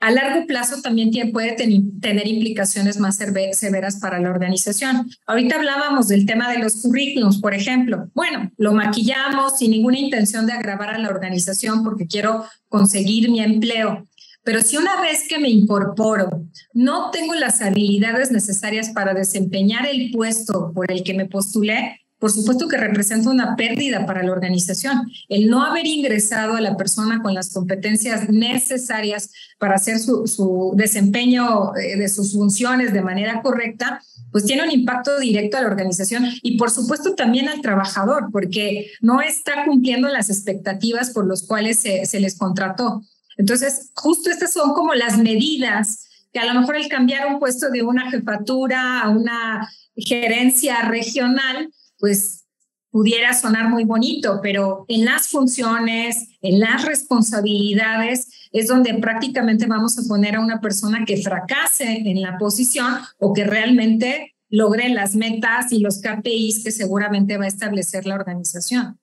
a 0.00 0.10
largo 0.10 0.46
plazo 0.46 0.82
también 0.82 1.10
tiene, 1.10 1.32
puede 1.32 1.52
tener 1.52 2.28
implicaciones 2.28 2.98
más 2.98 3.16
severas 3.16 3.96
para 3.96 4.20
la 4.20 4.28
organización. 4.28 5.10
Ahorita 5.26 5.56
hablábamos 5.56 6.08
del 6.08 6.26
tema 6.26 6.52
de 6.52 6.58
los 6.58 6.82
currículums, 6.82 7.40
por 7.40 7.54
ejemplo. 7.54 8.10
Bueno, 8.14 8.52
lo 8.58 8.74
maquillamos 8.74 9.56
sin 9.58 9.70
ninguna 9.70 9.98
intención 9.98 10.46
de 10.46 10.52
agravar 10.52 10.90
a 10.90 10.98
la 10.98 11.08
organización 11.08 11.82
porque 11.82 12.06
quiero 12.06 12.44
conseguir 12.68 13.30
mi 13.30 13.40
empleo. 13.40 14.06
Pero 14.44 14.60
si 14.60 14.76
una 14.76 15.00
vez 15.00 15.26
que 15.28 15.40
me 15.40 15.48
incorporo 15.48 16.44
no 16.72 17.10
tengo 17.10 17.34
las 17.34 17.62
habilidades 17.62 18.30
necesarias 18.30 18.90
para 18.90 19.12
desempeñar 19.12 19.86
el 19.86 20.12
puesto 20.12 20.72
por 20.72 20.92
el 20.92 21.02
que 21.02 21.14
me 21.14 21.26
postulé, 21.26 22.05
por 22.18 22.32
supuesto 22.32 22.68
que 22.68 22.76
representa 22.76 23.30
una 23.30 23.56
pérdida 23.56 24.06
para 24.06 24.22
la 24.22 24.32
organización. 24.32 25.10
El 25.28 25.48
no 25.48 25.62
haber 25.62 25.86
ingresado 25.86 26.54
a 26.54 26.60
la 26.60 26.76
persona 26.76 27.22
con 27.22 27.34
las 27.34 27.52
competencias 27.52 28.28
necesarias 28.30 29.30
para 29.58 29.74
hacer 29.74 29.98
su, 29.98 30.72
desempeño 30.76 31.76
eh, 31.76 31.96
de 31.96 32.08
sus 32.08 32.32
funciones 32.32 32.92
de 32.92 33.02
manera 33.02 33.42
correcta, 33.42 34.00
pues 34.32 34.44
tiene 34.44 34.62
un 34.62 34.70
impacto 34.70 35.18
directo 35.18 35.56
a 35.56 35.62
la 35.62 35.68
organización 35.68 36.26
y 36.42 36.56
por 36.56 36.70
supuesto 36.70 37.14
también 37.14 37.48
al 37.48 37.60
trabajador, 37.60 38.28
porque 38.32 38.90
no 39.00 39.20
está 39.20 39.64
cumpliendo 39.64 40.08
las 40.08 40.30
expectativas 40.30 41.10
por 41.10 41.26
las 41.26 41.42
cuales 41.42 41.78
se, 41.78 42.06
se 42.06 42.20
les 42.20 42.36
contrató. 42.36 43.02
Entonces, 43.36 43.90
justo 43.94 44.30
estas 44.30 44.52
son 44.52 44.72
como 44.72 44.94
las 44.94 45.18
medidas 45.18 46.06
que 46.32 46.40
a 46.40 46.52
lo 46.52 46.60
mejor 46.60 46.76
el 46.76 46.88
cambiar 46.88 47.26
un 47.32 47.38
puesto 47.38 47.70
de 47.70 47.82
una 47.82 48.10
jefatura 48.10 49.00
a 49.00 49.08
una 49.08 49.68
gerencia 49.96 50.82
regional, 50.82 51.70
pues 51.98 52.46
pudiera 52.90 53.34
sonar 53.34 53.68
muy 53.68 53.84
bonito, 53.84 54.40
pero 54.42 54.86
en 54.88 55.04
las 55.04 55.28
funciones, 55.28 56.28
en 56.40 56.60
las 56.60 56.84
responsabilidades, 56.84 58.48
es 58.52 58.68
donde 58.68 58.94
prácticamente 58.94 59.66
vamos 59.66 59.98
a 59.98 60.08
poner 60.08 60.36
a 60.36 60.40
una 60.40 60.60
persona 60.60 61.04
que 61.04 61.18
fracase 61.18 62.02
en 62.06 62.22
la 62.22 62.38
posición 62.38 62.94
o 63.18 63.34
que 63.34 63.44
realmente 63.44 64.34
logre 64.48 64.88
las 64.88 65.14
metas 65.14 65.72
y 65.72 65.80
los 65.80 66.00
KPIs 66.00 66.64
que 66.64 66.70
seguramente 66.70 67.36
va 67.36 67.44
a 67.44 67.48
establecer 67.48 68.06
la 68.06 68.14
organización. 68.14 68.98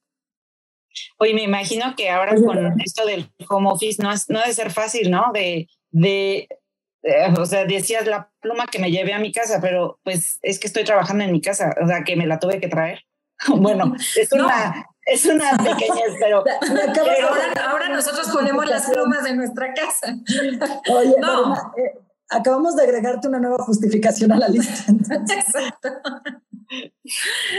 Oye, 1.17 1.33
me 1.33 1.43
imagino 1.43 1.95
que 1.95 2.09
ahora 2.09 2.35
con 2.35 2.81
esto 2.81 3.05
del 3.05 3.29
home 3.49 3.69
office 3.69 4.01
no, 4.01 4.11
es, 4.11 4.29
no 4.29 4.39
debe 4.39 4.53
ser 4.53 4.71
fácil, 4.71 5.11
¿no? 5.11 5.31
De, 5.33 5.67
de 5.91 6.47
eh, 7.03 7.33
o 7.37 7.45
sea, 7.45 7.65
decías 7.65 8.07
la 8.07 8.31
pluma 8.39 8.65
que 8.67 8.79
me 8.79 8.89
llevé 8.89 9.13
a 9.13 9.19
mi 9.19 9.33
casa, 9.33 9.59
pero 9.61 9.99
pues 10.03 10.39
es 10.41 10.57
que 10.57 10.67
estoy 10.67 10.85
trabajando 10.85 11.25
en 11.25 11.33
mi 11.33 11.41
casa, 11.41 11.75
o 11.81 11.87
sea, 11.87 12.03
que 12.03 12.15
me 12.15 12.25
la 12.25 12.39
tuve 12.39 12.61
que 12.61 12.69
traer. 12.69 13.03
bueno, 13.57 13.93
es 14.15 14.31
una, 14.31 14.87
es 15.05 15.25
una 15.25 15.57
pequeñez, 15.57 16.15
pero, 16.19 16.43
ahora, 17.67 17.89
nosotros 17.89 18.29
ponemos 18.31 18.65
las 18.67 18.89
plumas 18.89 19.23
de 19.23 19.35
nuestra 19.35 19.73
casa. 19.73 20.15
Oye, 20.89 21.15
no. 21.19 21.53
Eh, 21.53 21.99
acabamos 22.29 22.75
de 22.77 22.83
agregarte 22.83 23.27
una 23.27 23.39
nueva 23.39 23.57
justificación 23.63 24.31
a 24.31 24.37
la 24.37 24.47
lista. 24.47 24.91
Exacto. 25.11 25.89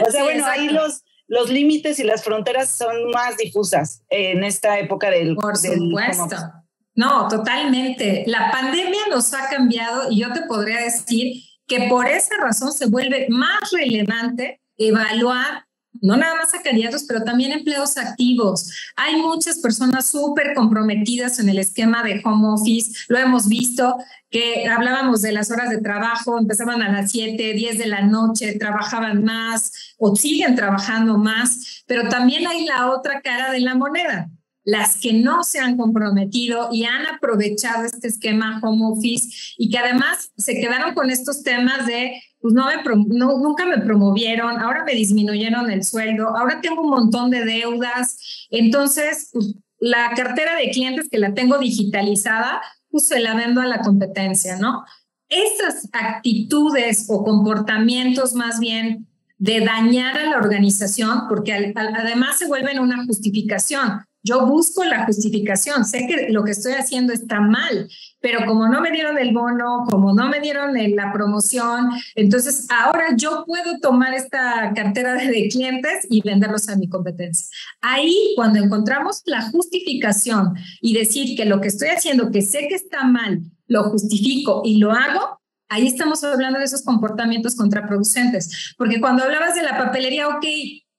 O 0.07 0.11
sea, 0.11 0.25
bueno, 0.25 0.47
ahí 0.47 0.69
los, 0.69 1.05
los 1.27 1.51
límites 1.51 1.99
y 1.99 2.05
las 2.05 2.25
fronteras 2.25 2.71
son 2.71 3.11
más 3.11 3.37
difusas 3.37 4.03
en 4.09 4.43
esta 4.43 4.79
época 4.79 5.11
del... 5.11 5.37
Por 5.37 5.57
supuesto. 5.57 6.64
No, 6.95 7.29
totalmente. 7.29 8.25
La 8.27 8.51
pandemia 8.51 9.01
nos 9.11 9.35
ha 9.35 9.49
cambiado 9.49 10.11
y 10.11 10.21
yo 10.21 10.33
te 10.33 10.43
podría 10.43 10.81
decir 10.81 11.43
que 11.67 11.89
por 11.89 12.07
esa 12.07 12.37
razón 12.37 12.73
se 12.73 12.87
vuelve 12.87 13.27
más 13.31 13.71
relevante 13.73 14.61
evaluar 14.77 15.65
no 16.01 16.17
nada 16.17 16.35
más 16.35 16.55
a 16.55 16.63
candidatos, 16.63 17.05
pero 17.05 17.23
también 17.23 17.53
empleos 17.53 17.97
activos. 17.97 18.71
Hay 18.97 19.17
muchas 19.17 19.59
personas 19.59 20.07
súper 20.07 20.55
comprometidas 20.55 21.39
en 21.39 21.49
el 21.49 21.59
esquema 21.59 22.03
de 22.03 22.21
home 22.25 22.49
office. 22.49 22.93
Lo 23.09 23.19
hemos 23.19 23.49
visto, 23.49 23.97
que 24.31 24.67
hablábamos 24.69 25.23
de 25.23 25.33
las 25.33 25.51
horas 25.51 25.71
de 25.71 25.81
trabajo, 25.81 26.39
empezaban 26.39 26.83
a 26.83 26.91
las 26.91 27.13
7, 27.13 27.53
10 27.55 27.79
de 27.79 27.87
la 27.87 28.03
noche, 28.03 28.59
trabajaban 28.59 29.25
más 29.25 29.95
o 29.99 30.17
siguen 30.17 30.57
trabajando 30.57 31.17
más, 31.17 31.85
pero 31.87 32.09
también 32.09 32.47
hay 32.47 32.67
la 32.67 32.91
otra 32.91 33.21
cara 33.23 33.53
de 33.53 33.61
la 33.61 33.75
moneda 33.75 34.29
las 34.65 34.97
que 34.99 35.13
no 35.13 35.45
se 35.45 35.61
han 35.61 35.77
comprometido 35.77 36.69
y 36.73 36.85
han 36.85 37.07
aprovechado 37.07 37.85
este 37.85 38.09
esquema 38.09 38.61
home 38.63 38.87
office 38.87 39.55
y 39.59 39.69
que 39.69 39.79
además 39.79 40.33
se 40.37 40.55
quedaron 40.55 40.95
con 40.95 41.11
estos 41.11 41.43
temas 41.43 41.87
de, 41.87 42.23
pues 42.41 42.55
no 42.55 42.67
me, 42.67 42.83
nunca 43.07 43.67
me 43.67 43.79
promovieron, 43.79 44.59
ahora 44.59 44.85
me 44.85 44.95
disminuyeron 44.95 45.71
el 45.71 45.85
sueldo, 45.85 46.35
ahora 46.37 46.61
tengo 46.63 46.83
un 46.83 46.91
montón 46.91 47.31
de 47.31 47.45
deudas, 47.45 48.17
entonces 48.51 49.31
pues, 49.33 49.55
la 49.79 50.13
cartera 50.17 50.57
de 50.57 50.71
clientes 50.71 51.09
que 51.11 51.19
la 51.19 51.35
tengo 51.35 51.59
digitalizada, 51.59 52.63
pues 52.89 53.07
se 53.07 53.21
la 53.21 53.35
vendo 53.35 53.61
a 53.61 53.67
la 53.67 53.81
competencia, 53.81 54.57
¿no? 54.57 54.85
Esas 55.29 55.89
actitudes 55.93 57.07
o 57.09 57.23
comportamientos 57.23 58.35
más 58.35 58.61
bien 58.61 59.09
de 59.37 59.61
dañar 59.61 60.17
a 60.17 60.31
la 60.31 60.39
organización, 60.39 61.25
porque 61.29 61.53
además 61.53 62.39
se 62.39 62.47
vuelven 62.47 62.79
una 62.79 63.05
justificación 63.05 64.05
yo 64.25 64.47
busco 64.47 64.83
la 64.85 65.05
justificación, 65.05 65.85
sé 65.85 66.07
que 66.09 66.31
lo 66.31 66.43
que 66.45 66.53
estoy 66.53 66.73
haciendo 66.73 67.13
está 67.13 67.41
mal, 67.41 67.89
pero 68.21 68.47
como 68.47 68.67
no 68.69 68.81
me 68.81 68.91
dieron 68.91 69.19
el 69.19 69.35
bono, 69.35 69.85
como 69.91 70.15
no 70.15 70.29
me 70.29 70.41
dieron 70.41 70.73
la 70.97 71.13
promoción, 71.13 71.91
entonces 72.15 72.67
ahora 72.71 73.15
yo 73.17 73.45
puedo 73.47 73.79
tomar 73.81 74.15
esta 74.15 74.73
cartera 74.75 75.15
de 75.15 75.49
clientes 75.49 76.07
y 76.09 76.23
venderlos 76.23 76.71
a 76.71 76.77
mi 76.77 76.89
competencia. 76.89 77.47
Ahí, 77.83 78.33
cuando 78.35 78.59
encontramos 78.59 79.21
la 79.27 79.43
justificación 79.51 80.55
y 80.81 80.95
decir 80.95 81.37
que 81.37 81.45
lo 81.45 81.61
que 81.61 81.69
estoy 81.69 81.89
haciendo, 81.89 82.31
que 82.31 82.41
sé 82.41 82.67
que 82.69 82.77
está 82.77 83.05
mal, 83.05 83.43
lo 83.67 83.85
justifico 83.85 84.63
y 84.65 84.79
lo 84.79 84.91
hago, 84.91 85.39
ahí 85.69 85.87
estamos 85.87 86.25
hablando 86.25 86.59
de 86.59 86.65
esos 86.65 86.83
comportamientos 86.83 87.57
contraproducentes. 87.57 88.75
Porque 88.79 89.01
cuando 89.01 89.25
hablabas 89.25 89.55
de 89.55 89.63
la 89.63 89.77
papelería, 89.77 90.29
ok, 90.29 90.47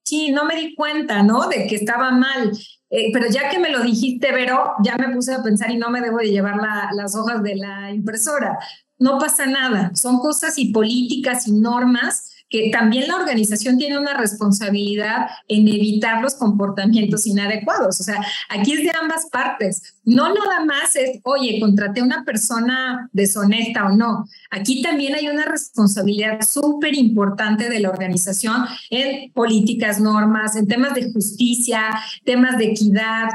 sí, 0.05 0.31
no 0.31 0.45
me 0.45 0.55
di 0.55 0.75
cuenta, 0.75 1.23
¿no? 1.23 1.47
De 1.47 1.67
que 1.67 1.75
estaba 1.75 2.11
mal. 2.11 2.51
Eh, 2.89 3.09
pero 3.11 3.27
ya 3.29 3.49
que 3.49 3.59
me 3.59 3.71
lo 3.71 3.81
dijiste, 3.81 4.31
Vero, 4.31 4.73
ya 4.83 4.95
me 4.97 5.13
puse 5.13 5.33
a 5.33 5.43
pensar 5.43 5.71
y 5.71 5.77
no 5.77 5.89
me 5.89 6.01
debo 6.01 6.19
de 6.19 6.29
llevar 6.29 6.57
las 6.93 7.15
hojas 7.15 7.43
de 7.43 7.55
la 7.55 7.91
impresora. 7.91 8.57
No 8.97 9.17
pasa 9.17 9.45
nada, 9.45 9.91
son 9.95 10.19
cosas 10.19 10.57
y 10.57 10.71
políticas 10.71 11.47
y 11.47 11.51
normas 11.51 12.34
también 12.71 13.07
la 13.07 13.15
organización 13.15 13.77
tiene 13.77 13.97
una 13.97 14.15
responsabilidad 14.15 15.27
en 15.47 15.67
evitar 15.67 16.21
los 16.21 16.35
comportamientos 16.35 17.25
inadecuados. 17.25 17.99
O 17.99 18.03
sea, 18.03 18.19
aquí 18.49 18.73
es 18.73 18.83
de 18.83 18.91
ambas 18.99 19.27
partes. 19.31 19.95
No 20.03 20.33
nada 20.33 20.63
más 20.65 20.95
es, 20.95 21.19
oye, 21.23 21.59
contraté 21.59 22.01
una 22.01 22.23
persona 22.23 23.09
deshonesta 23.11 23.85
o 23.85 23.89
no. 23.89 24.27
Aquí 24.51 24.81
también 24.81 25.15
hay 25.15 25.27
una 25.27 25.45
responsabilidad 25.45 26.41
súper 26.41 26.95
importante 26.95 27.69
de 27.69 27.79
la 27.79 27.89
organización 27.89 28.65
en 28.89 29.31
políticas, 29.31 29.99
normas, 29.99 30.55
en 30.55 30.67
temas 30.67 30.93
de 30.93 31.11
justicia, 31.11 31.89
temas 32.23 32.57
de 32.57 32.65
equidad, 32.65 33.29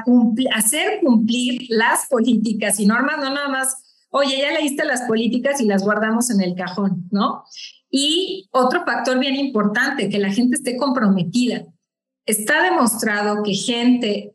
hacer 0.55 1.01
cumplir 1.03 1.67
las 1.69 2.07
políticas 2.07 2.79
y 2.81 2.87
normas, 2.87 3.19
no 3.19 3.35
nada 3.35 3.49
más, 3.49 3.77
oye, 4.11 4.39
ya 4.39 4.53
leíste 4.53 4.85
las 4.85 5.03
políticas 5.03 5.61
y 5.61 5.67
las 5.67 5.83
guardamos 5.83 6.31
en 6.31 6.41
el 6.41 6.55
cajón, 6.55 7.09
¿no? 7.11 7.45
Y 7.91 8.49
otro 8.53 8.85
factor 8.85 9.19
bien 9.19 9.37
importante, 9.37 10.09
que 10.09 10.19
la 10.19 10.33
gente 10.33 10.57
esté 10.57 10.77
comprometida. 10.77 11.65
Está 12.27 12.63
demostrado 12.63 13.43
que 13.43 13.55
gente 13.55 14.35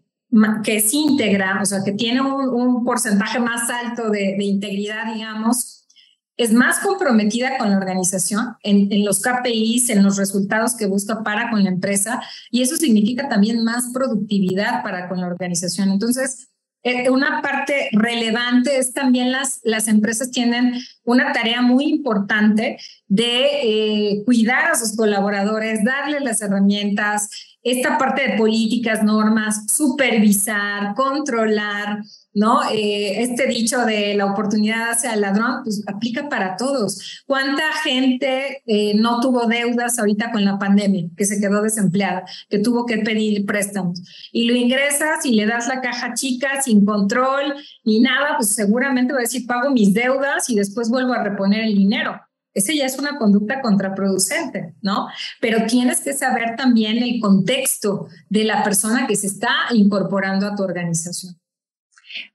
que 0.63 0.77
es 0.77 0.93
íntegra, 0.93 1.59
o 1.61 1.65
sea, 1.65 1.83
que 1.83 1.93
tiene 1.93 2.21
un, 2.21 2.83
porcentaje 2.83 3.39
más 3.39 3.69
alto 3.69 4.09
de, 4.09 4.35
integridad, 4.39 5.13
digamos, 5.13 5.87
es 6.35 6.51
más 6.51 6.79
comprometida 6.79 7.57
con 7.57 7.69
la 7.69 7.77
organización 7.77 8.57
en, 8.63 8.91
en, 8.91 9.05
los 9.05 9.21
KPIs, 9.21 9.89
en 9.89 10.03
los 10.03 10.17
resultados 10.17 10.75
que 10.75 10.87
busca 10.87 11.23
para 11.23 11.49
con 11.49 11.63
la 11.63 11.69
empresa, 11.69 12.21
y 12.51 12.61
eso 12.61 12.75
significa 12.75 13.29
también 13.29 13.63
más 13.63 13.91
productividad 13.93 14.83
para 14.83 15.07
con 15.07 15.21
la 15.21 15.27
organización. 15.27 15.89
Entonces, 15.89 16.49
eh, 16.85 17.09
una 17.09 17.41
parte 17.41 17.89
relevante 17.93 18.77
es 18.77 18.93
también 18.93 19.31
las, 19.31 19.59
las 19.63 19.87
empresas 19.87 20.29
tienen 20.29 20.75
una 21.03 21.33
tarea 21.33 21.63
muy 21.63 21.85
importante 21.85 22.77
de 23.07 23.47
eh, 23.63 24.23
cuidar 24.23 24.71
a 24.71 24.75
sus 24.75 24.95
colaboradores, 24.95 25.83
darles 25.83 26.21
las 26.21 26.43
herramientas, 26.43 27.57
esta 27.63 27.97
parte 27.97 28.27
de 28.27 28.37
políticas, 28.37 29.03
normas, 29.03 29.65
supervisar, 29.65 30.93
controlar, 30.93 32.03
¿no? 32.35 32.59
Eh, 32.69 33.23
este 33.23 33.47
dicho 33.47 33.85
de 33.85 34.13
la 34.13 34.25
oportunidad 34.25 34.91
hacia 34.91 35.13
el 35.13 35.21
ladrón, 35.21 35.61
pues 35.63 35.83
aplica 35.87 36.27
para 36.29 36.57
todos. 36.57 37.23
¿Cuánta 37.25 37.63
gente 37.83 38.61
eh, 38.67 38.93
no 38.95 39.21
tuvo 39.21 39.47
deudas 39.47 39.97
ahorita 39.97 40.31
con 40.31 40.43
la 40.43 40.59
pandemia, 40.59 41.07
que 41.15 41.25
se 41.25 41.39
quedó 41.39 41.61
desempleada, 41.61 42.25
que 42.49 42.59
tuvo 42.59 42.85
que 42.85 42.97
pedir 42.97 43.45
préstamos? 43.45 44.01
Y 44.33 44.47
lo 44.49 44.55
ingresas 44.55 45.25
y 45.25 45.33
le 45.33 45.47
das 45.47 45.67
la 45.67 45.79
caja 45.81 46.13
chica 46.13 46.61
sin 46.61 46.85
control 46.85 47.55
ni 47.85 48.01
nada, 48.01 48.35
pues 48.35 48.49
seguramente 48.49 49.13
va 49.13 49.19
a 49.19 49.21
decir, 49.21 49.47
pago 49.47 49.71
mis 49.71 49.93
deudas 49.93 50.49
y 50.49 50.55
después 50.55 50.89
vuelvo 50.89 51.13
a 51.13 51.23
reponer 51.23 51.61
el 51.61 51.73
dinero. 51.73 52.19
Esa 52.53 52.73
ya 52.73 52.85
es 52.85 52.97
una 52.99 53.17
conducta 53.17 53.61
contraproducente, 53.61 54.75
¿no? 54.81 55.07
Pero 55.39 55.65
tienes 55.67 56.01
que 56.01 56.13
saber 56.13 56.55
también 56.57 56.97
el 56.97 57.19
contexto 57.19 58.07
de 58.29 58.43
la 58.43 58.63
persona 58.63 59.07
que 59.07 59.15
se 59.15 59.27
está 59.27 59.51
incorporando 59.71 60.47
a 60.47 60.55
tu 60.55 60.63
organización. 60.63 61.35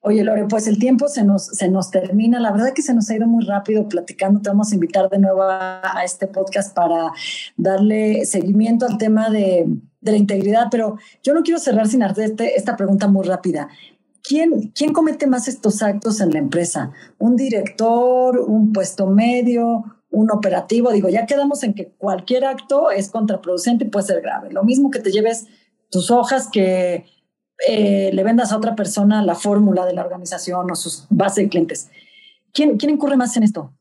Oye, 0.00 0.24
Lore, 0.24 0.46
pues 0.46 0.66
el 0.66 0.78
tiempo 0.78 1.08
se 1.08 1.24
nos, 1.24 1.46
se 1.46 1.68
nos 1.68 1.90
termina. 1.90 2.40
La 2.40 2.52
verdad 2.52 2.72
que 2.74 2.82
se 2.82 2.94
nos 2.94 3.08
ha 3.10 3.16
ido 3.16 3.26
muy 3.26 3.44
rápido 3.44 3.88
platicando. 3.88 4.40
Te 4.40 4.50
vamos 4.50 4.72
a 4.72 4.74
invitar 4.74 5.08
de 5.08 5.18
nuevo 5.18 5.42
a, 5.42 5.80
este 6.04 6.26
podcast 6.26 6.74
para 6.74 7.12
darle 7.56 8.24
seguimiento 8.24 8.86
al 8.86 8.98
tema 8.98 9.30
de, 9.30 9.66
de, 10.00 10.12
la 10.12 10.16
integridad, 10.16 10.68
pero 10.70 10.96
yo 11.22 11.34
no 11.34 11.42
quiero 11.42 11.60
cerrar 11.60 11.88
sin 11.88 12.02
hacerte 12.02 12.56
esta 12.56 12.76
pregunta 12.76 13.08
muy 13.08 13.26
rápida. 13.26 13.68
¿Quién, 14.22 14.72
¿Quién 14.74 14.92
comete 14.92 15.26
más 15.26 15.48
estos 15.48 15.82
actos 15.82 16.20
en 16.20 16.30
la 16.30 16.38
empresa? 16.38 16.92
¿Un 17.18 17.36
director, 17.36 18.38
un 18.38 18.72
puesto 18.72 19.06
medio, 19.06 19.84
un 20.10 20.30
operativo? 20.30 20.92
Digo, 20.92 21.08
ya 21.08 21.26
quedamos 21.26 21.62
en 21.62 21.74
que 21.74 21.88
cualquier 21.96 22.44
acto 22.44 22.90
es 22.90 23.10
contraproducente 23.10 23.84
y 23.84 23.88
puede 23.88 24.06
ser 24.06 24.20
grave. 24.20 24.52
Lo 24.52 24.62
mismo 24.62 24.90
que 24.90 25.00
te 25.00 25.10
lleves 25.10 25.46
tus 25.90 26.10
hojas 26.10 26.48
que 26.50 27.04
eh, 27.66 28.10
le 28.12 28.22
vendas 28.22 28.52
a 28.52 28.56
otra 28.56 28.74
persona 28.74 29.22
la 29.22 29.34
fórmula 29.34 29.84
de 29.86 29.94
la 29.94 30.02
organización 30.02 30.70
o 30.70 30.74
sus 30.74 31.06
bases 31.10 31.44
de 31.44 31.48
clientes. 31.48 31.90
¿Quién, 32.52 32.76
quién 32.76 32.92
incurre 32.92 33.16
más 33.16 33.36
en 33.36 33.42
esto? 33.42 33.72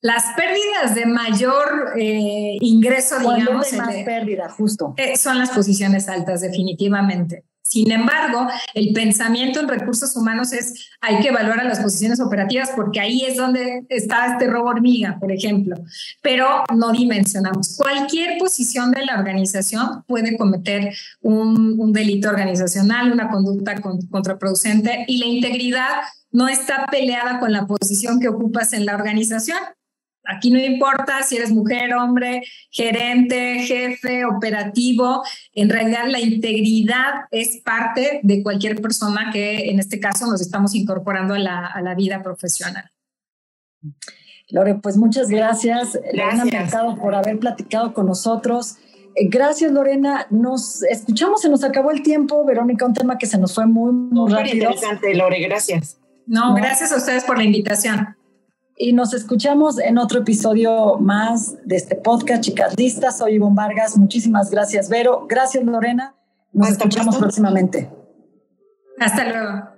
Las 0.00 0.24
pérdidas 0.36 0.94
de 0.94 1.06
mayor 1.06 1.94
eh, 1.98 2.56
ingreso, 2.60 3.18
digamos. 3.18 3.72
más 3.72 3.94
pérdida, 4.04 4.48
justo. 4.48 4.94
Eh, 4.96 5.16
son 5.16 5.38
las 5.38 5.50
posiciones 5.50 6.08
altas, 6.08 6.40
definitivamente. 6.40 7.44
Sin 7.68 7.92
embargo, 7.92 8.48
el 8.72 8.92
pensamiento 8.94 9.60
en 9.60 9.68
recursos 9.68 10.16
humanos 10.16 10.52
es 10.54 10.88
hay 11.02 11.20
que 11.20 11.28
evaluar 11.28 11.60
a 11.60 11.64
las 11.64 11.80
posiciones 11.80 12.18
operativas 12.18 12.70
porque 12.74 12.98
ahí 12.98 13.24
es 13.24 13.36
donde 13.36 13.84
está 13.90 14.32
este 14.32 14.48
robo 14.48 14.70
hormiga, 14.70 15.18
por 15.20 15.30
ejemplo, 15.30 15.76
pero 16.22 16.64
no 16.74 16.92
dimensionamos. 16.92 17.76
Cualquier 17.76 18.38
posición 18.38 18.90
de 18.90 19.04
la 19.04 19.18
organización 19.18 20.02
puede 20.06 20.38
cometer 20.38 20.94
un, 21.20 21.92
delito 21.92 22.28
organizacional, 22.28 23.12
una 23.12 23.30
conducta 23.30 23.74
contraproducente 24.10 25.04
y 25.06 25.18
la 25.18 25.26
integridad 25.26 25.88
no 26.30 26.48
está 26.48 26.86
peleada 26.90 27.38
con 27.38 27.52
la 27.52 27.66
posición 27.66 28.20
que 28.20 28.28
ocupas 28.28 28.72
en 28.72 28.86
la 28.86 28.94
organización. 28.94 29.58
Aquí 30.28 30.50
no 30.50 30.58
importa 30.58 31.22
si 31.22 31.36
eres 31.36 31.50
mujer, 31.50 31.94
hombre, 31.94 32.42
gerente, 32.70 33.60
jefe, 33.60 34.26
operativo. 34.26 35.22
En 35.54 35.70
realidad 35.70 36.04
la 36.06 36.20
integridad 36.20 37.24
es 37.30 37.62
parte 37.64 38.20
de 38.22 38.42
cualquier 38.42 38.78
persona 38.82 39.30
que 39.32 39.70
en 39.70 39.78
este 39.78 39.98
caso 39.98 40.26
nos 40.26 40.42
estamos 40.42 40.74
incorporando 40.74 41.32
a 41.32 41.38
la, 41.38 41.94
vida 41.96 42.22
profesional. 42.22 42.90
Lore, 44.50 44.74
pues 44.74 44.98
muchas 44.98 45.30
gracias. 45.30 45.98
Lorena 46.12 46.44
Mercado 46.44 46.96
por 46.96 47.14
haber 47.14 47.38
platicado 47.38 47.94
con 47.94 48.04
nosotros. 48.04 48.76
Eh, 49.14 49.28
gracias, 49.28 49.72
Lorena. 49.72 50.26
Nos 50.28 50.82
escuchamos, 50.82 51.40
se 51.40 51.48
nos 51.48 51.64
acabó 51.64 51.90
el 51.90 52.02
tiempo. 52.02 52.44
Verónica, 52.44 52.84
un 52.84 52.92
tema 52.92 53.16
que 53.16 53.26
se 53.26 53.38
nos 53.38 53.54
fue 53.54 53.66
muy, 53.66 53.92
muy, 53.92 54.30
rápido. 54.30 54.56
Muy 54.56 54.74
interesante, 54.74 55.14
Lore, 55.14 55.40
gracias. 55.40 55.98
no, 56.26 56.54
gracias 56.54 56.92
a 56.92 56.96
ustedes 56.96 57.24
por 57.24 57.38
la 57.38 57.44
invitación 57.44 58.17
y 58.78 58.92
nos 58.92 59.12
escuchamos 59.12 59.78
en 59.78 59.98
otro 59.98 60.20
episodio 60.20 60.96
más 60.98 61.56
de 61.66 61.76
este 61.76 61.96
podcast, 61.96 62.42
chicas 62.42 62.74
listas. 62.78 63.18
Soy 63.18 63.34
Ivonne 63.34 63.56
Vargas. 63.56 63.98
Muchísimas 63.98 64.50
gracias, 64.50 64.88
Vero. 64.88 65.26
Gracias, 65.28 65.64
Lorena. 65.64 66.14
Nos 66.52 66.70
escuchamos 66.70 67.16
próximamente. 67.16 67.90
Hasta 69.00 69.24
luego. 69.24 69.77